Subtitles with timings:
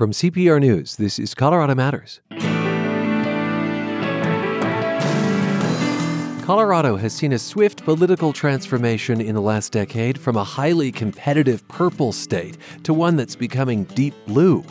[0.00, 2.20] From CPR News, this is Colorado Matters.
[6.42, 11.68] Colorado has seen a swift political transformation in the last decade from a highly competitive
[11.68, 14.64] purple state to one that's becoming deep blue.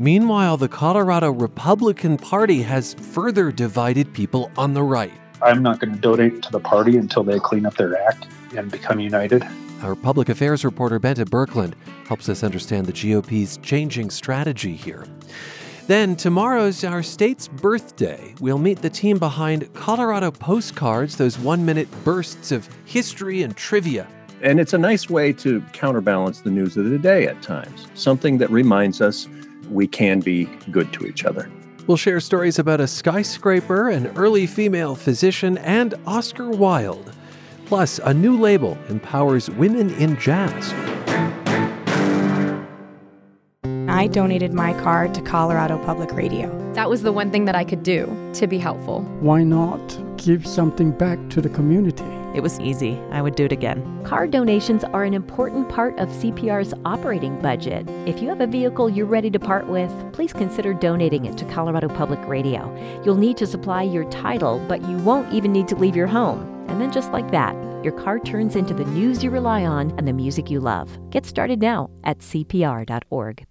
[0.00, 5.14] Meanwhile, the Colorado Republican Party has further divided people on the right.
[5.40, 8.72] I'm not going to donate to the party until they clean up their act and
[8.72, 9.46] become united.
[9.84, 11.74] Our public affairs reporter Bente Birkeland,
[12.08, 15.06] helps us understand the GOP's changing strategy here.
[15.88, 18.34] Then, tomorrow's our state's birthday.
[18.40, 24.08] We'll meet the team behind Colorado Postcards, those one minute bursts of history and trivia.
[24.40, 28.38] And it's a nice way to counterbalance the news of the day at times, something
[28.38, 29.28] that reminds us
[29.70, 31.50] we can be good to each other.
[31.86, 37.12] We'll share stories about a skyscraper, an early female physician, and Oscar Wilde.
[37.74, 40.72] Plus, a new label empowers women in jazz.
[43.88, 46.72] I donated my car to Colorado Public Radio.
[46.74, 49.02] That was the one thing that I could do to be helpful.
[49.18, 52.04] Why not give something back to the community?
[52.32, 52.96] It was easy.
[53.10, 53.82] I would do it again.
[54.04, 57.90] Car donations are an important part of CPR's operating budget.
[58.06, 61.44] If you have a vehicle you're ready to part with, please consider donating it to
[61.46, 62.72] Colorado Public Radio.
[63.04, 66.53] You'll need to supply your title, but you won't even need to leave your home.
[66.68, 70.08] And then, just like that, your car turns into the news you rely on and
[70.08, 70.98] the music you love.
[71.10, 73.46] Get started now at CPR.org.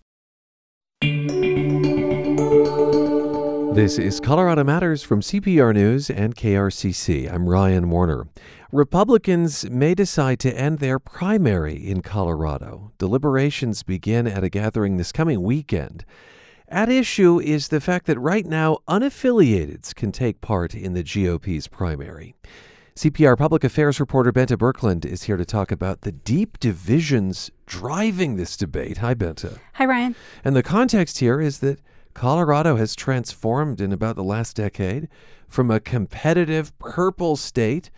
[3.74, 7.28] This is Colorado Matters from CPR News and KRCC.
[7.34, 8.28] I'm Ryan Warner.
[8.72, 12.92] Republicans may decide to end their primary in Colorado.
[13.00, 16.06] Deliberations begin at a gathering this coming weekend.
[16.68, 21.68] At issue is the fact that right now unaffiliateds can take part in the GOP's
[21.68, 22.36] primary.
[22.96, 28.36] CPR public affairs reporter Bente Birkeland is here to talk about the deep divisions driving
[28.36, 28.98] this debate.
[29.00, 29.58] Hi, Bente.
[29.74, 30.16] Hi, Ryan.
[30.44, 31.82] And the context here is that
[32.14, 35.10] Colorado has transformed in about the last decade
[35.48, 37.90] from a competitive purple state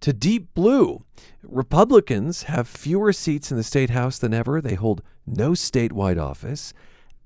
[0.00, 1.04] to deep blue.
[1.42, 4.62] Republicans have fewer seats in the state house than ever.
[4.62, 6.72] They hold no statewide office,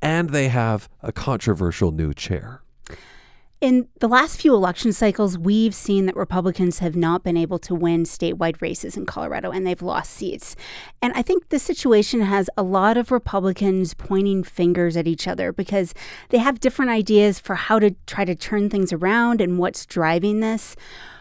[0.02, 2.63] and they have a controversial new chair.
[3.64, 7.74] In the last few election cycles, we've seen that Republicans have not been able to
[7.74, 10.54] win statewide races in Colorado and they've lost seats.
[11.00, 15.50] And I think this situation has a lot of Republicans pointing fingers at each other
[15.50, 15.94] because
[16.28, 20.40] they have different ideas for how to try to turn things around and what's driving
[20.40, 20.76] this.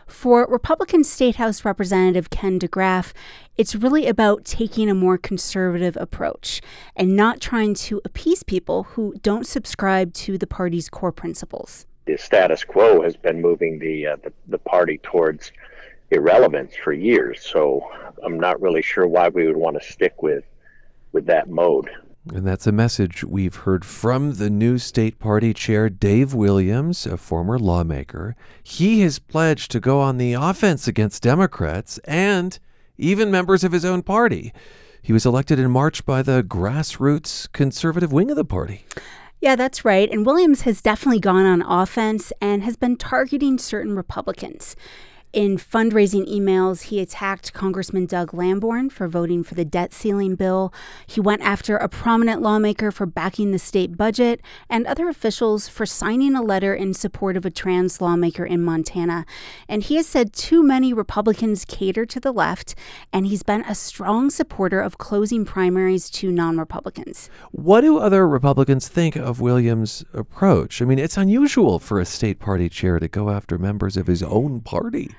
[0.05, 3.13] For Republican State House Representative Ken DeGraaf,
[3.55, 6.59] it's really about taking a more conservative approach
[6.93, 12.17] and not trying to appease people who don't subscribe to the party's core principles the
[12.17, 15.51] status quo has been moving the, uh, the, the party towards
[16.11, 17.41] irrelevance for years.
[17.41, 17.89] So
[18.23, 20.43] I'm not really sure why we would want to stick with
[21.11, 21.89] with that mode.
[22.33, 27.17] And that's a message we've heard from the new state party chair, Dave Williams, a
[27.17, 28.35] former lawmaker.
[28.63, 32.57] He has pledged to go on the offense against Democrats and
[32.97, 34.53] even members of his own party.
[35.01, 38.85] He was elected in March by the grassroots conservative wing of the party.
[39.43, 40.09] Yeah, that's right.
[40.09, 44.77] And Williams has definitely gone on offense and has been targeting certain Republicans.
[45.33, 50.71] In fundraising emails, he attacked Congressman Doug Lamborn for voting for the debt ceiling bill.
[51.07, 55.87] He went after a prominent lawmaker for backing the state budget and other officials for
[55.87, 59.25] signing a letter in support of a trans lawmaker in Montana.
[59.67, 62.75] And he has said too many Republicans cater to the left,
[63.11, 67.31] and he's been a strong supporter of closing primaries to non Republicans.
[67.49, 70.79] What do other Republicans think of Williams' approach?
[70.79, 74.21] I mean, it's unusual for a state party chair to go after members of his
[74.21, 75.09] own party.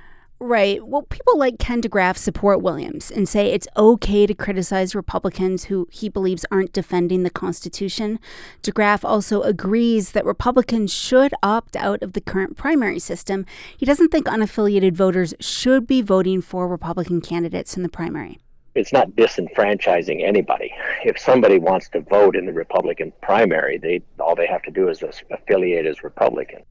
[0.47, 0.87] Right.
[0.87, 5.89] Well, people like Ken DeGraaf support Williams and say it's okay to criticize Republicans who
[5.91, 8.21] he believes aren't defending the Constitution.
[8.63, 13.47] DeGraaf also agrees that Republicans should opt out of the current primary system.
[13.79, 18.39] He doesn't think unaffiliated voters should be voting for Republican candidates in the primary.
[18.75, 20.75] It's not disenfranchising anybody.
[21.07, 24.91] If somebody wants to vote in the Republican primary, they all they have to do
[24.91, 26.65] is affiliate as Republican.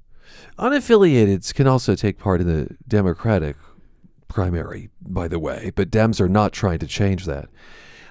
[0.60, 3.56] Unaffiliateds can also take part in the Democratic
[4.34, 7.50] primary, by the way, but Dems are not trying to change that.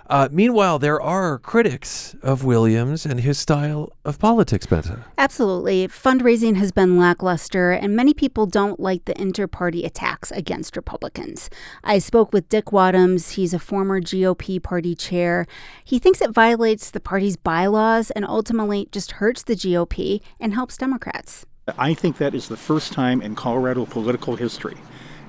[0.08, 5.02] Uh, meanwhile, there are critics of Williams and his style of politics, Bente.
[5.16, 5.88] Absolutely.
[5.88, 11.48] Fundraising has been lackluster, and many people don't like the inter party attacks against Republicans.
[11.82, 13.32] I spoke with Dick Wadhams.
[13.32, 15.46] He's a former GOP party chair.
[15.84, 20.76] He thinks it violates the party's bylaws and ultimately just hurts the GOP and helps
[20.76, 21.46] Democrats.
[21.78, 24.76] I think that is the first time in Colorado political history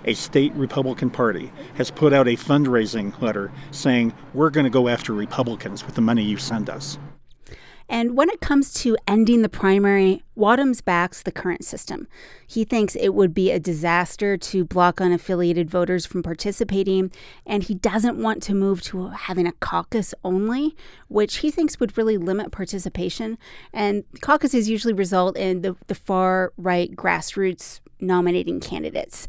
[0.05, 4.87] a state Republican Party has put out a fundraising letter saying, We're going to go
[4.87, 6.97] after Republicans with the money you send us.
[7.89, 12.07] And when it comes to ending the primary, Wadhams backs the current system.
[12.47, 17.11] He thinks it would be a disaster to block unaffiliated voters from participating,
[17.45, 20.75] and he doesn't want to move to having a caucus only,
[21.07, 23.37] which he thinks would really limit participation.
[23.73, 29.27] And caucuses usually result in the, the far right grassroots nominating candidates.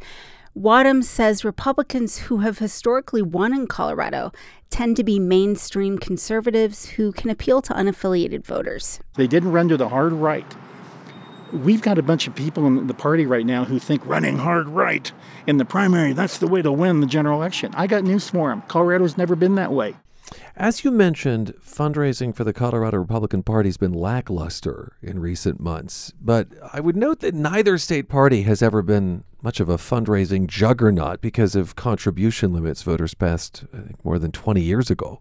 [0.56, 4.30] Wadhams says Republicans who have historically won in Colorado
[4.70, 9.00] tend to be mainstream conservatives who can appeal to unaffiliated voters.
[9.16, 10.46] They didn't run to the hard right.
[11.52, 14.68] We've got a bunch of people in the party right now who think running hard
[14.68, 15.10] right
[15.48, 17.74] in the primary, that's the way to win the general election.
[17.74, 18.62] I got news for them.
[18.68, 19.96] Colorado's never been that way.
[20.54, 26.12] As you mentioned, fundraising for the Colorado Republican Party has been lackluster in recent months.
[26.20, 30.46] But I would note that neither state party has ever been much of a fundraising
[30.46, 33.64] juggernaut because of contribution limits voters passed
[34.02, 35.20] more than 20 years ago.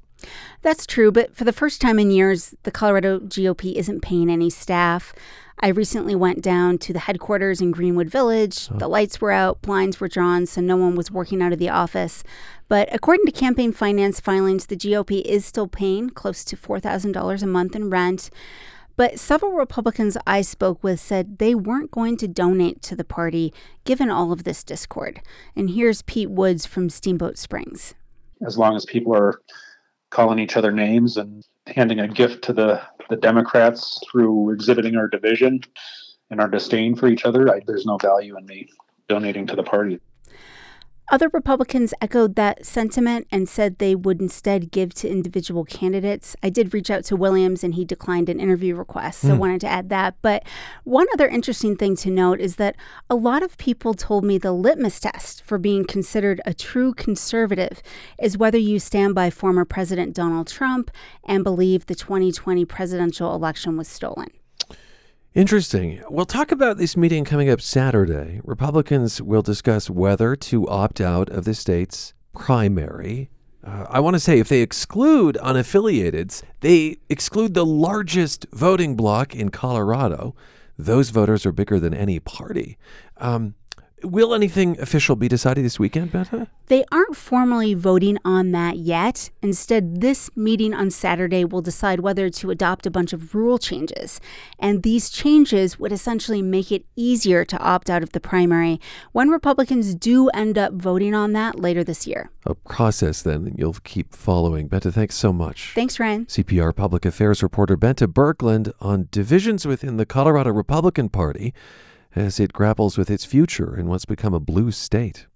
[0.61, 4.49] That's true, but for the first time in years, the Colorado GOP isn't paying any
[4.49, 5.13] staff.
[5.59, 8.69] I recently went down to the headquarters in Greenwood Village.
[8.71, 8.77] Oh.
[8.77, 11.69] The lights were out, blinds were drawn, so no one was working out of the
[11.69, 12.23] office.
[12.69, 17.47] But according to campaign finance filings, the GOP is still paying close to $4,000 a
[17.47, 18.29] month in rent.
[18.95, 23.53] But several Republicans I spoke with said they weren't going to donate to the party
[23.85, 25.21] given all of this discord.
[25.55, 27.95] And here's Pete Woods from Steamboat Springs.
[28.45, 29.41] As long as people are
[30.11, 35.07] calling each other names and handing a gift to the, the Democrats through exhibiting our
[35.07, 35.61] division
[36.29, 38.67] and our disdain for each other, I, there's no value in me
[39.07, 39.99] donating to the party.
[41.11, 46.35] Other Republicans echoed that sentiment and said they would instead give to individual candidates.
[46.41, 49.37] I did reach out to Williams and he declined an interview request, so mm.
[49.37, 50.15] wanted to add that.
[50.21, 50.43] But
[50.85, 52.77] one other interesting thing to note is that
[53.09, 57.83] a lot of people told me the litmus test for being considered a true conservative
[58.19, 60.89] is whether you stand by former President Donald Trump
[61.25, 64.29] and believe the 2020 presidential election was stolen.
[65.35, 65.99] Interesting.
[66.11, 68.39] We'll talk about this meeting coming up Saturday.
[68.43, 73.31] Republicans will discuss whether to opt out of the state's primary.
[73.63, 79.33] Uh, I want to say if they exclude unaffiliateds, they exclude the largest voting bloc
[79.33, 80.35] in Colorado.
[80.77, 82.77] Those voters are bigger than any party.
[83.17, 83.55] Um,
[84.03, 86.47] Will anything official be decided this weekend, Bente?
[86.67, 89.29] They aren't formally voting on that yet.
[89.41, 94.19] Instead, this meeting on Saturday will decide whether to adopt a bunch of rule changes.
[94.59, 98.79] And these changes would essentially make it easier to opt out of the primary
[99.13, 102.29] when Republicans do end up voting on that later this year.
[102.45, 104.67] A process, then, you'll keep following.
[104.67, 105.71] Bente, thanks so much.
[105.75, 106.25] Thanks, Ryan.
[106.25, 111.53] CPR Public Affairs reporter Bente Birkeland on divisions within the Colorado Republican Party
[112.15, 115.27] as it grapples with its future in what's become a blue state.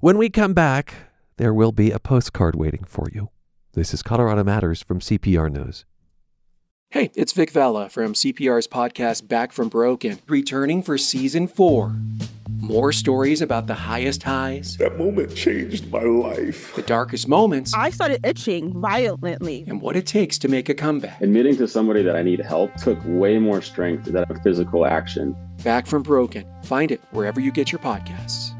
[0.00, 0.94] When we come back,
[1.36, 3.30] there will be a postcard waiting for you.
[3.72, 5.84] This is Colorado Matters from CPR News.
[6.90, 11.94] Hey, it's Vic Vela from CPR's podcast Back from Broken, returning for season four.
[12.60, 14.78] More stories about the highest highs.
[14.78, 16.74] That moment changed my life.
[16.74, 17.74] The darkest moments.
[17.74, 19.64] I started itching violently.
[19.68, 21.20] And what it takes to make a comeback.
[21.20, 25.36] Admitting to somebody that I need help took way more strength than a physical action.
[25.64, 26.46] Back from Broken.
[26.64, 28.54] Find it wherever you get your podcasts.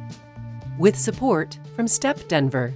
[0.79, 2.75] With support from Step Denver.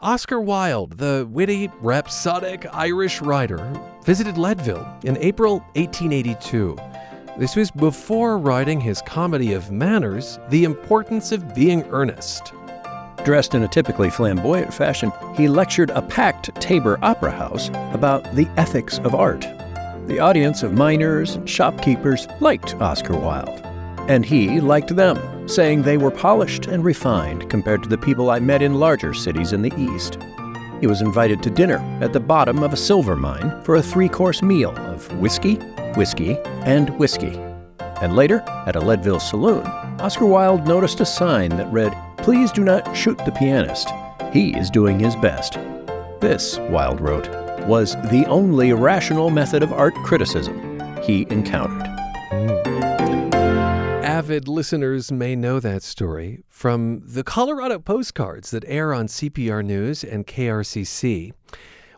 [0.00, 3.70] Oscar Wilde, the witty, rhapsodic Irish writer,
[4.04, 6.76] visited Leadville in April 1882.
[7.38, 12.52] This was before writing his comedy of manners, The Importance of Being Earnest.
[13.24, 18.48] Dressed in a typically flamboyant fashion, he lectured a packed Tabor Opera House about the
[18.56, 19.46] ethics of art.
[20.06, 23.60] The audience of miners and shopkeepers liked Oscar Wilde,
[24.08, 28.40] and he liked them saying they were polished and refined compared to the people I
[28.40, 30.18] met in larger cities in the East.
[30.80, 34.08] He was invited to dinner at the bottom of a silver mine for a three
[34.08, 35.56] course meal of whiskey,
[35.94, 37.36] whiskey, and whiskey.
[38.00, 39.66] And later, at a Leadville saloon,
[40.00, 43.88] Oscar Wilde noticed a sign that read, Please do not shoot the pianist.
[44.32, 45.54] He is doing his best.
[46.20, 47.28] This, Wilde wrote,
[47.66, 51.86] was the only rational method of art criticism he encountered.
[52.30, 52.80] Hmm.
[54.20, 60.04] Avid listeners may know that story from the Colorado postcards that air on CPR News
[60.04, 61.32] and KRCC.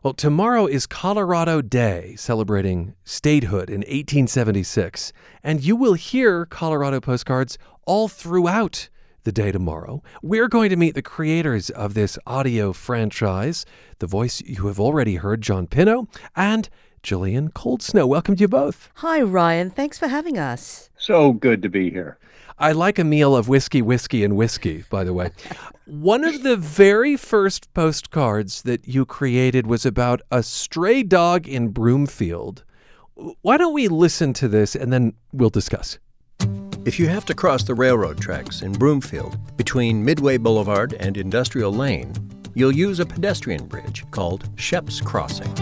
[0.04, 5.12] Well, tomorrow is Colorado Day, celebrating statehood in 1876,
[5.42, 8.88] and you will hear Colorado postcards all throughout
[9.24, 10.02] the day tomorrow.
[10.22, 13.64] We're going to meet the creators of this audio franchise,
[13.98, 16.68] the voice you have already heard, John Pinno, and
[17.02, 18.06] Jillian Cold Snow.
[18.06, 18.90] Welcome to you both.
[18.96, 19.70] Hi, Ryan.
[19.70, 20.90] Thanks for having us.
[20.96, 22.18] So good to be here.
[22.58, 25.30] I like a meal of whiskey, whiskey, and whiskey, by the way.
[25.86, 31.68] One of the very first postcards that you created was about a stray dog in
[31.68, 32.62] Broomfield.
[33.14, 35.98] Why don't we listen to this and then we'll discuss?
[36.84, 41.72] If you have to cross the railroad tracks in Broomfield between Midway Boulevard and Industrial
[41.72, 42.12] Lane,
[42.54, 45.52] you'll use a pedestrian bridge called Shep's Crossing.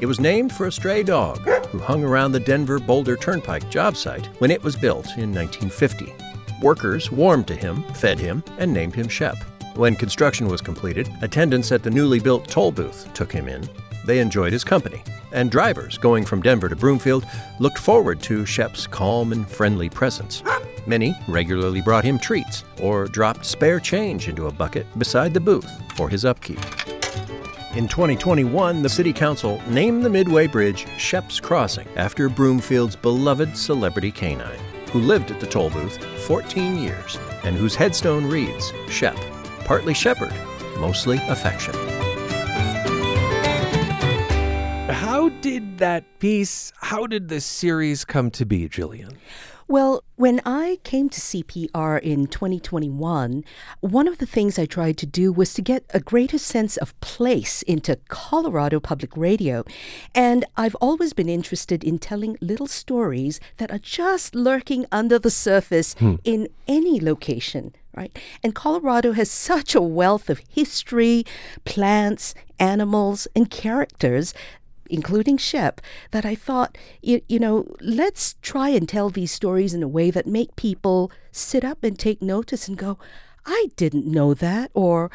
[0.00, 3.96] It was named for a stray dog who hung around the Denver Boulder Turnpike job
[3.96, 6.14] site when it was built in 1950.
[6.62, 9.36] Workers warmed to him, fed him, and named him Shep.
[9.74, 13.68] When construction was completed, attendants at the newly built toll booth took him in.
[14.04, 15.02] They enjoyed his company,
[15.32, 17.26] and drivers going from Denver to Broomfield
[17.58, 20.42] looked forward to Shep's calm and friendly presence.
[20.86, 25.70] Many regularly brought him treats or dropped spare change into a bucket beside the booth
[25.94, 26.60] for his upkeep.
[27.76, 34.10] In 2021, the City Council named the Midway Bridge Shep's Crossing after Broomfield's beloved celebrity
[34.10, 34.58] canine,
[34.90, 39.16] who lived at the toll booth 14 years and whose headstone reads Shep,
[39.64, 40.34] partly shepherd,
[40.78, 41.89] mostly affection.
[45.40, 49.16] Did that piece, how did this series come to be, Jillian?
[49.70, 53.44] Well, when I came to CPR in 2021,
[53.78, 57.00] one of the things I tried to do was to get a greater sense of
[57.00, 59.62] place into Colorado Public Radio.
[60.12, 65.30] And I've always been interested in telling little stories that are just lurking under the
[65.30, 66.16] surface hmm.
[66.24, 68.16] in any location right?
[68.44, 71.24] And Colorado has such a wealth of history,
[71.64, 74.32] plants, animals, and characters
[74.90, 75.80] including Shep,
[76.10, 80.10] that I thought, you, you know, let's try and tell these stories in a way
[80.10, 82.98] that make people sit up and take notice and go,
[83.46, 85.10] I didn't know that, or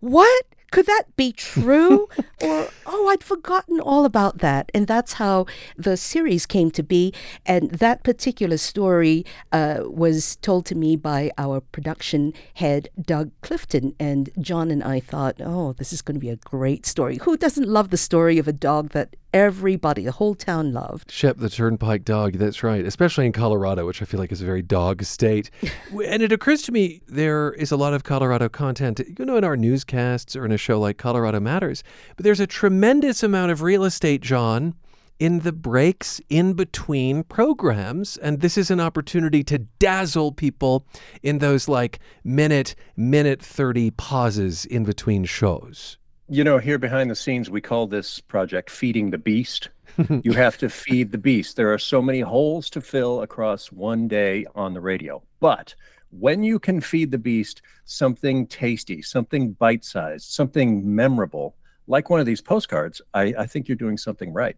[0.00, 0.44] what?
[0.72, 2.08] Could that be true?
[2.40, 4.72] or, oh, I'd forgotten all about that.
[4.74, 7.14] And that's how the series came to be.
[7.46, 13.94] And that particular story uh, was told to me by our production head, Doug Clifton.
[14.00, 17.18] And John and I thought, oh, this is going to be a great story.
[17.18, 21.10] Who doesn't love the story of a dog that everybody, the whole town loved.
[21.10, 24.46] Shep the Turnpike Dog, that's right, especially in Colorado, which I feel like is a
[24.46, 25.50] very dog state.
[26.06, 29.44] and it occurs to me there is a lot of Colorado content, you know, in
[29.44, 31.82] our newscasts or in a show like Colorado Matters,
[32.16, 34.74] but there's a tremendous amount of real estate, John.
[35.18, 38.16] In the breaks in between programs.
[38.16, 40.84] And this is an opportunity to dazzle people
[41.22, 45.96] in those like minute, minute 30 pauses in between shows.
[46.32, 49.68] You know, here behind the scenes, we call this project Feeding the Beast.
[50.22, 51.56] you have to feed the beast.
[51.56, 55.22] There are so many holes to fill across one day on the radio.
[55.40, 55.74] But
[56.08, 61.54] when you can feed the beast something tasty, something bite sized, something memorable,
[61.86, 64.56] like one of these postcards, I, I think you're doing something right.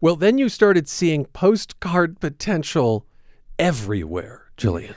[0.00, 3.06] Well, then you started seeing postcard potential
[3.60, 4.96] everywhere, Jillian.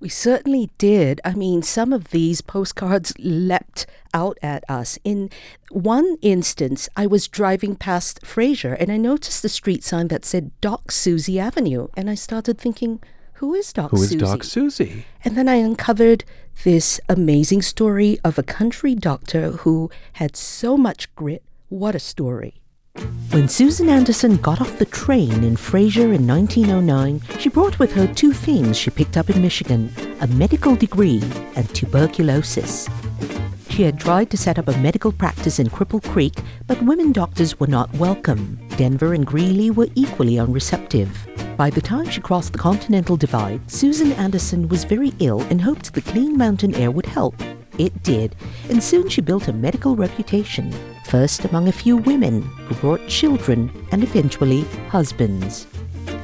[0.00, 1.20] We certainly did.
[1.24, 4.98] I mean, some of these postcards leapt out at us.
[5.02, 5.28] In
[5.70, 10.52] one instance, I was driving past Fraser and I noticed the street sign that said
[10.60, 11.88] Doc Susie Avenue.
[11.96, 13.00] And I started thinking,
[13.34, 14.18] who is Doc Who Susie?
[14.18, 15.04] Who is Doc Susie?
[15.24, 16.24] And then I uncovered
[16.64, 21.42] this amazing story of a country doctor who had so much grit.
[21.68, 22.62] What a story.
[23.30, 28.06] When Susan Anderson got off the train in Fraser in 1909, she brought with her
[28.06, 31.22] two things she picked up in Michigan a medical degree
[31.54, 32.88] and tuberculosis.
[33.70, 36.34] She had tried to set up a medical practice in Cripple Creek,
[36.66, 38.58] but women doctors were not welcome.
[38.76, 41.08] Denver and Greeley were equally unreceptive.
[41.56, 45.94] By the time she crossed the Continental Divide, Susan Anderson was very ill and hoped
[45.94, 47.34] the clean mountain air would help.
[47.78, 48.34] It did,
[48.68, 53.70] and soon she built a medical reputation, first among a few women who brought children
[53.92, 55.68] and eventually husbands.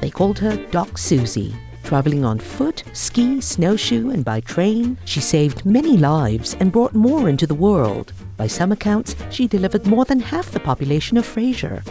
[0.01, 1.55] They called her Doc Susie.
[1.85, 7.29] Traveling on foot, ski, snowshoe, and by train, she saved many lives and brought more
[7.29, 8.13] into the world.
[8.37, 11.85] By some accounts, she delivered more than half the population of Fraser.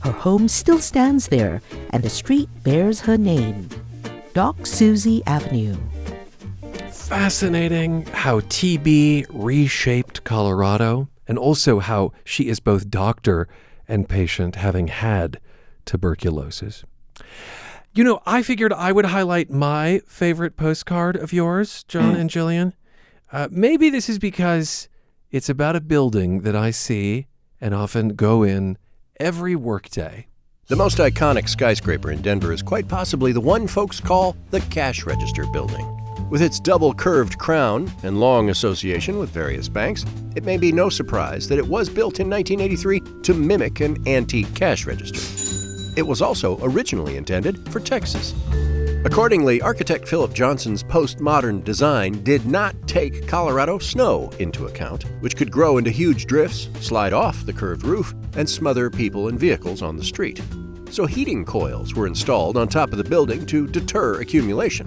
[0.00, 1.60] Her home still stands there,
[1.90, 3.68] and a street bears her name
[4.32, 5.76] Doc Susie Avenue
[7.06, 13.46] fascinating how TB reshaped Colorado, and also how she is both doctor
[13.86, 15.40] and patient, having had
[15.84, 16.84] tuberculosis.
[17.94, 22.20] You know, I figured I would highlight my favorite postcard of yours, John mm.
[22.20, 22.72] and Jillian.
[23.30, 24.88] Uh, maybe this is because
[25.30, 27.28] it's about a building that I see
[27.60, 28.78] and often go in
[29.20, 30.26] every workday.
[30.66, 35.06] The most iconic skyscraper in Denver is quite possibly the one folks call the Cash
[35.06, 35.95] Register Building.
[36.28, 40.04] With its double curved crown and long association with various banks,
[40.34, 44.52] it may be no surprise that it was built in 1983 to mimic an antique
[44.52, 45.20] cash register.
[45.96, 48.34] It was also originally intended for Texas.
[49.04, 55.52] Accordingly, architect Philip Johnson's postmodern design did not take Colorado snow into account, which could
[55.52, 59.96] grow into huge drifts, slide off the curved roof, and smother people and vehicles on
[59.96, 60.42] the street.
[60.90, 64.86] So heating coils were installed on top of the building to deter accumulation.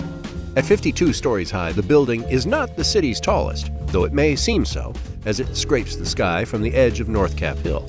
[0.60, 4.66] At 52 stories high, the building is not the city's tallest, though it may seem
[4.66, 7.86] so, as it scrapes the sky from the edge of North Cap Hill.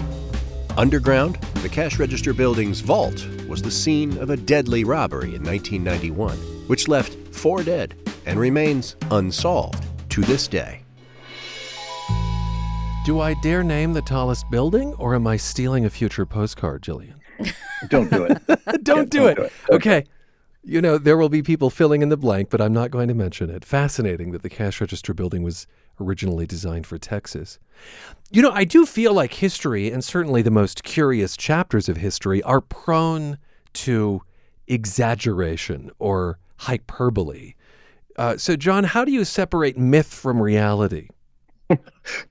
[0.77, 1.35] Underground,
[1.65, 6.37] the cash register building's vault was the scene of a deadly robbery in 1991,
[6.69, 10.85] which left four dead and remains unsolved to this day.
[13.05, 17.15] Do I dare name the tallest building, or am I stealing a future postcard, Jillian?
[17.89, 18.41] don't do it.
[18.85, 19.35] don't, do, don't it.
[19.35, 19.53] do it.
[19.73, 20.05] Okay.
[20.63, 23.15] You know, there will be people filling in the blank, but I'm not going to
[23.15, 23.65] mention it.
[23.65, 25.67] Fascinating that the cash register building was
[25.99, 27.59] originally designed for Texas.
[28.31, 32.43] You know, I do feel like history, and certainly the most curious chapters of history,
[32.43, 33.39] are prone
[33.73, 34.23] to
[34.67, 37.55] exaggeration or hyperbole.
[38.17, 41.09] Uh, so, John, how do you separate myth from reality?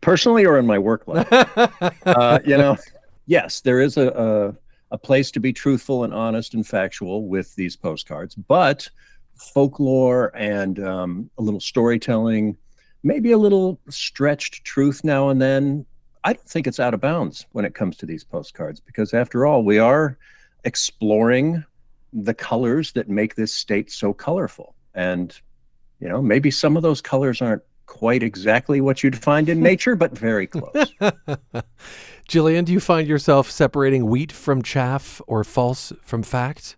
[0.02, 1.28] Personally, or in my work life,
[2.06, 2.78] uh, you know,
[3.26, 4.56] yes, there is a, a
[4.92, 8.90] a place to be truthful and honest and factual with these postcards, but
[9.36, 12.58] folklore and um, a little storytelling,
[13.04, 15.86] maybe a little stretched truth now and then.
[16.24, 19.46] I don't think it's out of bounds when it comes to these postcards because, after
[19.46, 20.18] all, we are
[20.66, 21.64] exploring
[22.12, 24.76] the colors that make this state so colorful.
[24.94, 25.34] And,
[26.02, 29.96] you know, maybe some of those colors aren't quite exactly what you'd find in nature,
[29.96, 30.94] but very close.
[32.30, 36.78] Jillian, do you find yourself separating wheat from chaff or false from fact?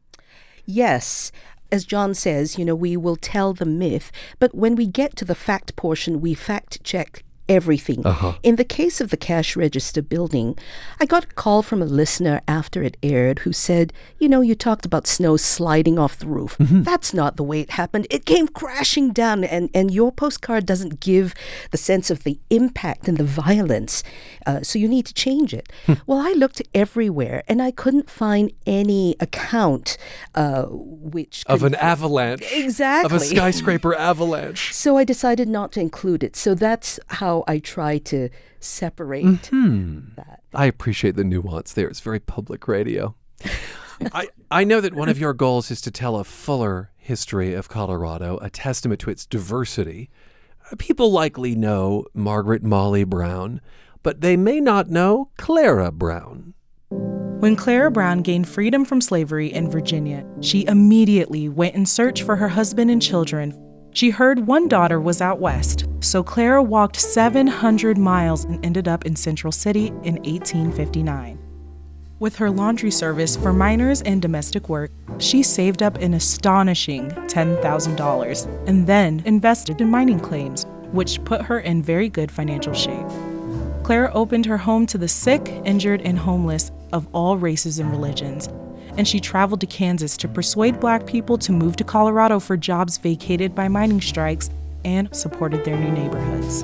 [0.66, 1.32] Yes.
[1.72, 5.26] As John says, you know, we will tell the myth, but when we get to
[5.26, 8.06] the fact portion, we fact check everything.
[8.06, 8.34] Uh-huh.
[8.44, 10.58] In the case of the cash register building,
[11.00, 14.56] I got a call from a listener after it aired who said, You know, you
[14.56, 16.58] talked about snow sliding off the roof.
[16.58, 16.84] Mm-hmm.
[16.84, 18.08] That's not the way it happened.
[18.10, 21.34] It came crashing down, and, and your postcard doesn't give
[21.72, 24.04] the sense of the impact and the violence.
[24.46, 25.72] Uh, so you need to change it.
[25.86, 25.94] Hmm.
[26.08, 29.98] well, I looked everywhere and I couldn't find any account
[30.36, 31.44] uh, which.
[31.48, 32.44] Of an avalanche.
[32.52, 33.16] Exactly.
[33.16, 34.74] Of a skyscraper avalanche.
[34.74, 36.36] So I decided not to include it.
[36.36, 40.16] So that's how I try to separate Mhm.
[40.16, 40.42] that.
[40.54, 41.88] I appreciate the nuance there.
[41.88, 43.16] It's very public radio.
[44.14, 47.70] I, I know that one of your goals is to tell a fuller history of
[47.70, 50.10] Colorado, a testament to its diversity.
[50.78, 53.62] People likely know Margaret Molly Brown,
[54.04, 56.54] but they may not know Clara Brown.
[56.90, 62.36] When Clara Brown gained freedom from slavery in Virginia, she immediately went in search for
[62.36, 63.54] her husband and children.
[63.94, 69.06] She heard one daughter was out west, so Clara walked 700 miles and ended up
[69.06, 71.38] in Central City in 1859.
[72.20, 78.68] With her laundry service for miners and domestic work, she saved up an astonishing $10,000
[78.68, 83.08] and then invested in mining claims, which put her in very good financial shape.
[83.84, 88.48] Clara opened her home to the sick, injured, and homeless of all races and religions,
[89.02, 93.00] and she traveled to Kansas to persuade black people to move to Colorado for jobs
[93.00, 94.52] vacated by mining strikes
[94.86, 96.64] and supported their new neighborhoods.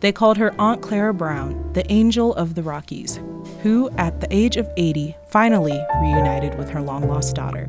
[0.00, 3.18] They called her Aunt Clara Brown, the angel of the Rockies,
[3.62, 7.64] who, at the age of 80, finally reunited with her long lost daughter.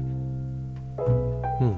[1.59, 1.75] Hmm.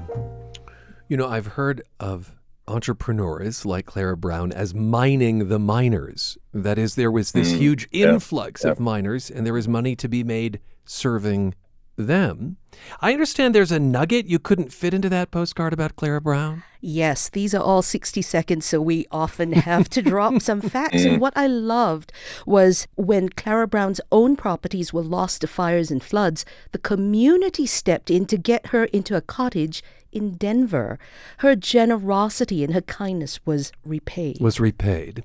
[1.08, 2.34] You know, I've heard of
[2.66, 6.36] entrepreneurs like Clara Brown as mining the miners.
[6.52, 8.72] That is, there was this Mm, huge yeah, influx yeah.
[8.72, 11.54] of miners, and there was money to be made serving
[12.00, 12.56] them.
[13.00, 16.62] I understand there's a nugget you couldn't fit into that postcard about Clara Brown.
[16.80, 21.04] Yes, these are all 60 seconds, so we often have to drop some facts.
[21.04, 22.12] And what I loved
[22.46, 28.10] was when Clara Brown's own properties were lost to fires and floods, the community stepped
[28.10, 29.82] in to get her into a cottage
[30.12, 30.98] in Denver.
[31.38, 34.40] Her generosity and her kindness was repaid.
[34.40, 35.24] Was repaid,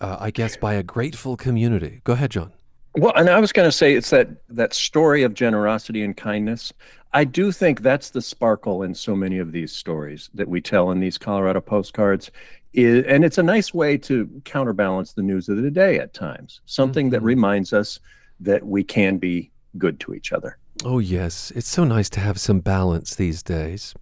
[0.00, 2.00] uh, I guess, by a grateful community.
[2.04, 2.52] Go ahead, John.
[2.94, 6.72] Well, and I was going to say it's that that story of generosity and kindness.
[7.14, 10.90] I do think that's the sparkle in so many of these stories that we tell
[10.90, 12.30] in these Colorado postcards.
[12.72, 16.62] Is, and it's a nice way to counterbalance the news of the day at times.
[16.64, 17.26] Something that mm-hmm.
[17.26, 18.00] reminds us
[18.40, 20.56] that we can be good to each other.
[20.84, 21.52] Oh, yes.
[21.54, 23.94] It's so nice to have some balance these days.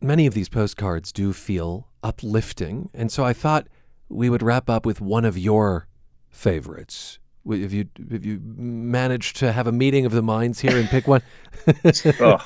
[0.00, 2.90] Many of these postcards do feel uplifting.
[2.92, 3.68] And so I thought
[4.08, 5.86] we would wrap up with one of your
[6.28, 7.18] favorites.
[7.44, 10.88] W- If you if you managed to have a meeting of the minds here and
[10.88, 11.22] pick one,
[11.66, 12.38] oh, it's John?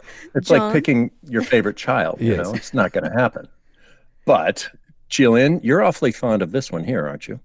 [0.59, 2.21] like picking your favorite child.
[2.21, 2.47] You Yes.
[2.47, 3.49] know, it's not going to happen.
[4.25, 4.69] But,
[5.11, 7.41] Jillian, you're awfully fond of this one here, aren't you?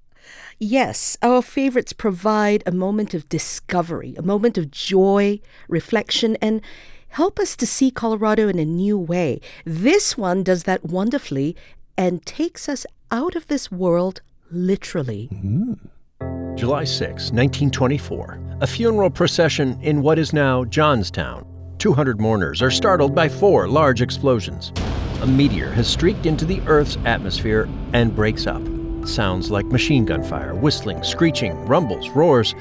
[0.60, 6.62] Yes, our favorites provide a moment of discovery, a moment of joy, reflection, and
[7.10, 9.39] help us to see Colorado in a new way.
[9.66, 11.56] This one does that wonderfully
[11.98, 15.30] and takes us out of this world literally.
[15.34, 15.74] Mm-hmm.
[16.56, 18.39] July 6, 1924.
[18.62, 21.46] A funeral procession in what is now Johnstown.
[21.80, 24.72] 200 mourners are startled by four large explosions.
[25.22, 28.62] A meteor has streaked into the Earth's atmosphere and breaks up.
[29.06, 32.54] Sounds like machine gun fire, whistling, screeching, rumbles, roars,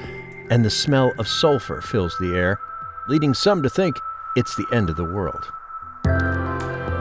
[0.49, 2.59] and the smell of sulfur fills the air,
[3.07, 3.95] leading some to think
[4.35, 5.45] it's the end of the world.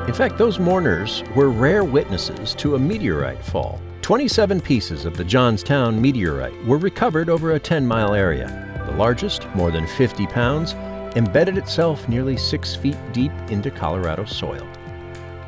[0.06, 3.80] In fact, those mourners were rare witnesses to a meteorite fall.
[4.02, 8.84] 27 pieces of the Johnstown meteorite were recovered over a 10 mile area.
[8.86, 10.72] The largest, more than 50 pounds,
[11.14, 14.66] embedded itself nearly six feet deep into Colorado soil.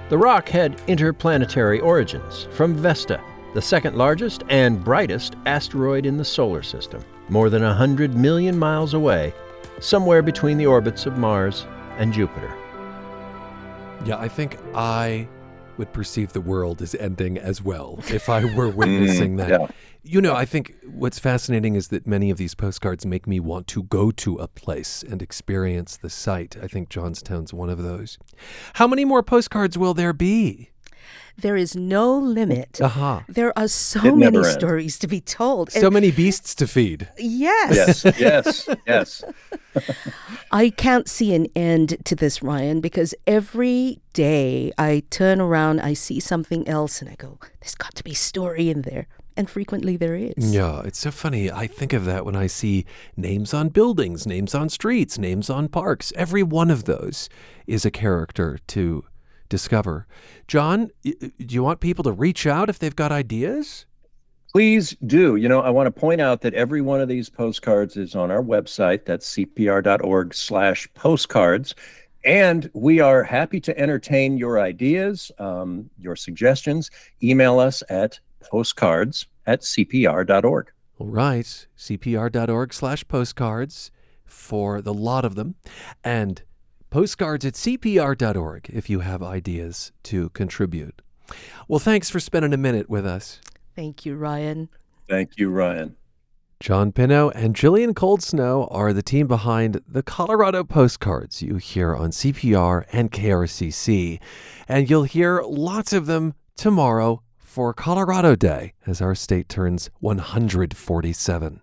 [0.09, 3.21] The rock had interplanetary origins from Vesta,
[3.55, 8.95] the second largest and brightest asteroid in the solar system, more than 100 million miles
[8.95, 9.35] away,
[9.81, 11.67] somewhere between the orbits of Mars
[11.99, 12.55] and Jupiter.
[14.05, 15.27] Yeah, I think I
[15.79, 18.77] would perceive the world as ending as well if I were mm-hmm.
[18.77, 19.51] witnessing that.
[19.51, 19.67] Yeah.
[20.03, 23.67] You know, I think what's fascinating is that many of these postcards make me want
[23.69, 26.57] to go to a place and experience the site.
[26.63, 28.19] I think Johnstown's one of those.
[28.75, 30.71] How many more postcards will there be?
[31.37, 32.81] There is no limit.
[32.81, 33.21] Uh-huh.
[33.29, 34.53] There are so many ends.
[34.53, 35.73] stories to be told.
[35.73, 37.09] So and many beasts to feed.
[37.19, 38.05] Yes.
[38.05, 38.19] Yes.
[38.19, 38.69] yes.
[38.87, 39.25] Yes.
[40.53, 45.95] I can't see an end to this, Ryan, because every day I turn around, I
[45.95, 49.07] see something else, and I go, there's got to be story in there.
[49.37, 50.55] And frequently there is.
[50.55, 51.51] Yeah, it's so funny.
[51.51, 52.87] I think of that when I see
[53.17, 56.13] names on buildings, names on streets, names on parks.
[56.15, 57.29] Every one of those
[57.67, 59.05] is a character to
[59.49, 60.07] discover.
[60.49, 63.87] John, do you want people to reach out if they've got ideas?
[64.53, 65.35] Please do.
[65.37, 68.31] You know, I want to point out that every one of these postcards is on
[68.31, 69.05] our website.
[69.05, 71.75] That's cpr.org slash postcards.
[72.25, 76.91] And we are happy to entertain your ideas, um, your suggestions.
[77.23, 80.71] Email us at postcards at cpr.org.
[80.99, 81.67] All right.
[81.77, 83.91] cpr.org slash postcards
[84.25, 85.57] for the lot of them.
[86.03, 86.43] And
[86.95, 91.03] postcards at cpr.org if you have ideas to contribute.
[91.67, 93.41] Well, thanks for spending a minute with us.
[93.75, 94.69] Thank you, Ryan.
[95.09, 95.97] Thank you, Ryan.
[96.61, 101.97] John Pinno and Jillian Cold Snow are the team behind the Colorado postcards you hear
[101.97, 104.21] on CPR and KRCC.
[104.69, 111.61] And you'll hear lots of them tomorrow for Colorado Day as our state turns 147.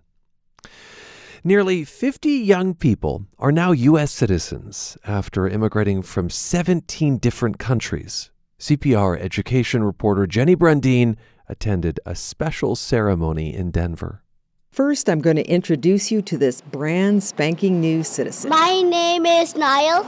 [1.44, 4.12] Nearly 50 young people are now U.S.
[4.12, 8.30] citizens after immigrating from 17 different countries.
[8.60, 11.16] CPR education reporter Jenny Brundin
[11.48, 14.22] attended a special ceremony in Denver.
[14.70, 18.48] First, I'm going to introduce you to this brand spanking new citizen.
[18.48, 20.06] My name is Niall.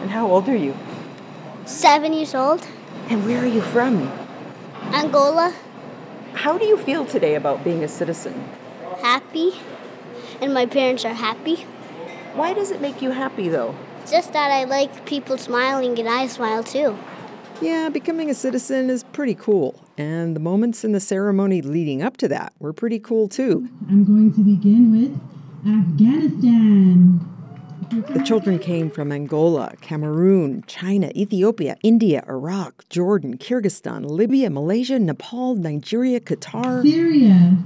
[0.00, 0.74] And how old are you?
[1.66, 2.66] Seven years old.
[3.10, 4.10] And where are you from?
[4.94, 5.54] Angola.
[6.32, 8.48] How do you feel today about being a citizen?
[9.02, 9.52] Happy
[10.40, 11.56] and my parents are happy.
[12.34, 13.74] Why does it make you happy though?
[14.10, 16.98] Just that I like people smiling and I smile too.
[17.60, 19.80] Yeah, becoming a citizen is pretty cool.
[19.96, 23.68] And the moments in the ceremony leading up to that were pretty cool too.
[23.88, 25.18] I'm going to begin with
[25.66, 27.20] Afghanistan.
[27.90, 35.54] The children came from Angola, Cameroon, China, Ethiopia, India, Iraq, Jordan, Kyrgyzstan, Libya, Malaysia, Nepal,
[35.54, 37.56] Nigeria, Qatar, Syria,